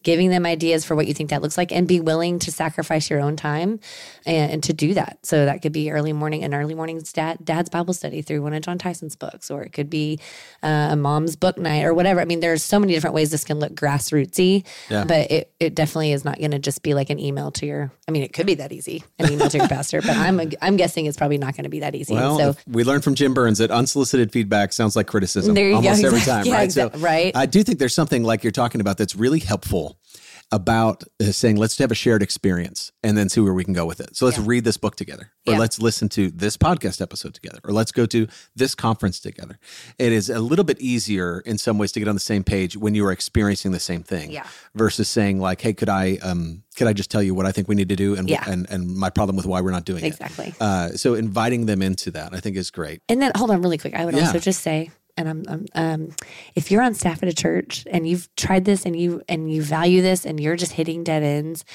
[0.06, 3.10] giving them ideas for what you think that looks like and be willing to sacrifice
[3.10, 3.80] your own time
[4.26, 5.18] and, and to do that.
[5.24, 8.54] So that could be early morning, and early morning dad, dad's Bible study through one
[8.54, 10.20] of Jon Tyson's books, or it could be
[10.64, 12.22] uh, a mom's book night or whatever.
[12.22, 15.04] I mean, there's so many different ways this can look grassrootsy, Yeah.
[15.06, 17.92] but it, it definitely is not going to just be like an email to your,
[18.08, 20.78] I mean, it could be that easy, an email to your pastor, but I'm, I'm
[20.78, 22.14] guessing it's probably not going to be that easy.
[22.14, 25.76] Well, so we learned from Jim Burns that unsolicited feedback sounds like criticism you go,
[25.78, 26.72] almost every time, Yeah, right?
[26.72, 27.36] So, right.
[27.36, 29.95] I do think there's something like you're talking about that's really helpful
[30.52, 33.86] about uh, saying let's have a shared experience and then see where we can go
[33.86, 34.16] with it.
[34.16, 35.60] So let's read this book together, or Yeah.
[35.60, 39.58] let's listen to this podcast episode together, or let's go to this conference together.
[39.98, 42.78] It is a little bit easier in some ways to get on the same page
[42.78, 44.46] when you are experiencing the same thing, Yeah.
[44.76, 47.68] versus saying like, "Hey, could I um could I just tell you what I think
[47.68, 48.44] we need to do and Yeah.
[48.48, 50.54] and and my problem with why we're not doing it?" exactly.
[50.60, 53.02] Uh, so inviting them into that, I think, is great.
[53.10, 53.96] And then hold on really quick.
[53.96, 54.28] I would Yeah.
[54.28, 56.10] also just say, and I'm, I'm um,
[56.56, 59.62] if you're on staff at a church and you've tried this and you and you
[59.62, 61.66] value this and you're just hitting dead ends,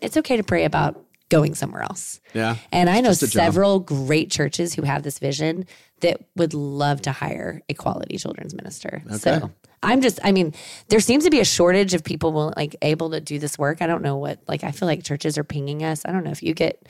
[0.00, 2.20] it's okay to pray about going somewhere else.
[2.34, 2.56] Yeah.
[2.72, 5.66] And I know several great churches who have this vision
[6.00, 9.02] that would love to hire a quality children's minister.
[9.18, 9.50] So
[9.82, 10.54] I'm just, I mean,
[10.88, 13.80] there seems to be a shortage of people will, like able to do this work.
[13.80, 16.02] I don't know what, like, I feel like churches are pinging us.
[16.04, 16.88] I don't know if you get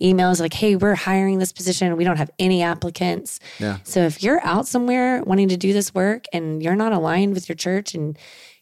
[0.00, 1.96] emails like, hey, we're hiring this position.
[1.96, 3.40] We don't have any applicants.
[3.58, 3.78] Yeah.
[3.82, 7.48] So if you're out somewhere wanting to do this work and you're not aligned with
[7.48, 8.16] your church and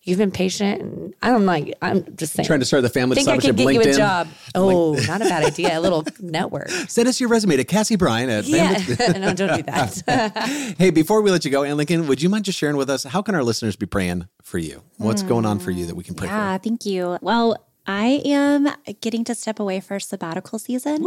[0.06, 2.46] you've been patient and I'm like, I'm just saying.
[2.46, 3.86] Trying to start the family think I discipleship can get LinkedIn.
[3.86, 4.28] you a job.
[4.54, 5.78] Oh, not a bad idea.
[5.78, 6.68] A little network.
[6.88, 8.78] Send us your resume to Cassie Bryant at Yeah.
[9.18, 10.74] No, don't do that.
[10.78, 13.04] Hey, before we let you go, Anne Lincoln, would you mind just sharing with us
[13.04, 14.82] how can our listeners be praying for you?
[14.98, 17.18] What's going on for you that we can pray Yeah, thank you.
[17.20, 18.68] Well, I am
[19.00, 21.02] getting to step away for sabbatical season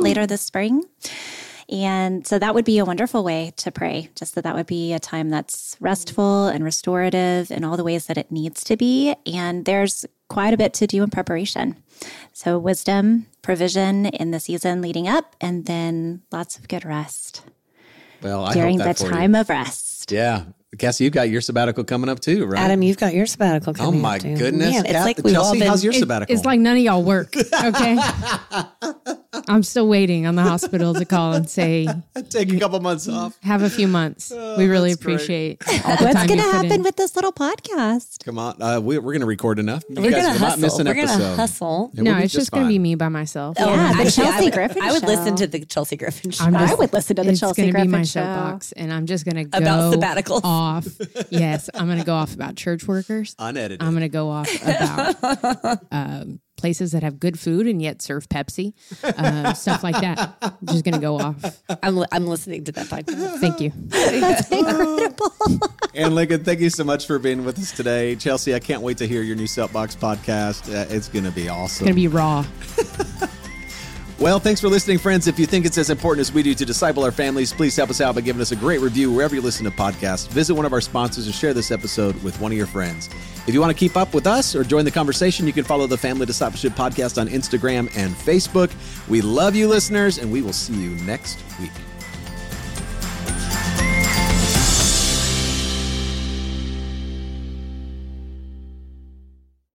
[0.00, 0.84] later this spring.
[1.70, 4.92] And so that would be a wonderful way to pray, just that that would be
[4.92, 9.14] a time that's restful and restorative in all the ways that it needs to be.
[9.24, 11.76] And there's quite a bit to do in preparation.
[12.32, 17.42] So, wisdom, provision in the season leading up, and then lots of good rest
[18.20, 18.26] for?
[18.28, 19.10] Well, I during hope the that for you.
[19.10, 20.10] time of rest.
[20.10, 20.44] Yeah.
[20.78, 22.60] Cassie, you've got your sabbatical coming up too, right?
[22.60, 23.86] Adam, you've got your sabbatical coming.
[23.88, 24.36] oh coming my up too.
[24.36, 24.72] goodness.
[24.72, 25.68] Man, it's Kat- like we've all Chelsea, been.
[25.68, 26.34] how's your It- sabbatical?
[26.34, 27.34] It's like none of y'all work.
[27.64, 27.98] Okay.
[29.48, 31.86] I'm still waiting on the hospital to call and say,
[32.30, 33.38] Take a couple months off.
[33.42, 34.30] have a few months.
[34.58, 36.82] we really appreciate all the What's going to happen in.
[36.82, 38.24] with this little podcast?
[38.24, 38.60] Come on.
[38.60, 39.84] Uh, we, we're going to record enough.
[39.88, 40.80] You We're gonna will miss hustle.
[40.80, 41.90] an We're gonna hustle.
[41.96, 43.56] It no, it's just going to be me by myself.
[43.58, 43.72] Yeah, the
[44.02, 45.06] Actually, Chelsea I would, Griffin I would show.
[45.06, 46.44] listen to the Chelsea Griffin show.
[46.44, 48.20] I'm I would listen to the it's Chelsea gonna Griffin be my show.
[48.22, 50.40] soapbox, and I'm just going to go About sabbaticals.
[50.44, 50.86] off.
[51.30, 53.36] yes, I'm going to go off about church workers.
[53.38, 53.82] Unedited.
[53.82, 58.28] I'm going to go off about um, places that have good food and yet serve
[58.28, 58.72] Pepsi,
[59.16, 60.36] um, stuff like that.
[60.42, 61.62] I'm just going to go off.
[61.82, 63.38] I'm, li- I'm listening to that podcast.
[63.38, 63.72] Thank you.
[63.88, 65.32] That's incredible.
[65.94, 68.14] Anne Lincoln, thank you so much for being with us today.
[68.16, 70.72] Chelsea, I can't wait to hear your new Soapbox podcast.
[70.72, 71.88] Uh, it's going to be awesome.
[71.88, 72.44] It's going to be raw.
[74.20, 75.26] Well, thanks for listening, friends.
[75.28, 77.88] If you think it's as important as we do to disciple our families, please help
[77.88, 80.28] us out by giving us a great review wherever you listen to podcasts.
[80.28, 83.08] Visit one of our sponsors and share this episode with one of your friends.
[83.46, 85.86] If you want to keep up with us or join the conversation, you can follow
[85.86, 88.70] the Family Discipleship Podcast on Instagram and Facebook.
[89.08, 91.72] We love you, listeners, and we will see you next week.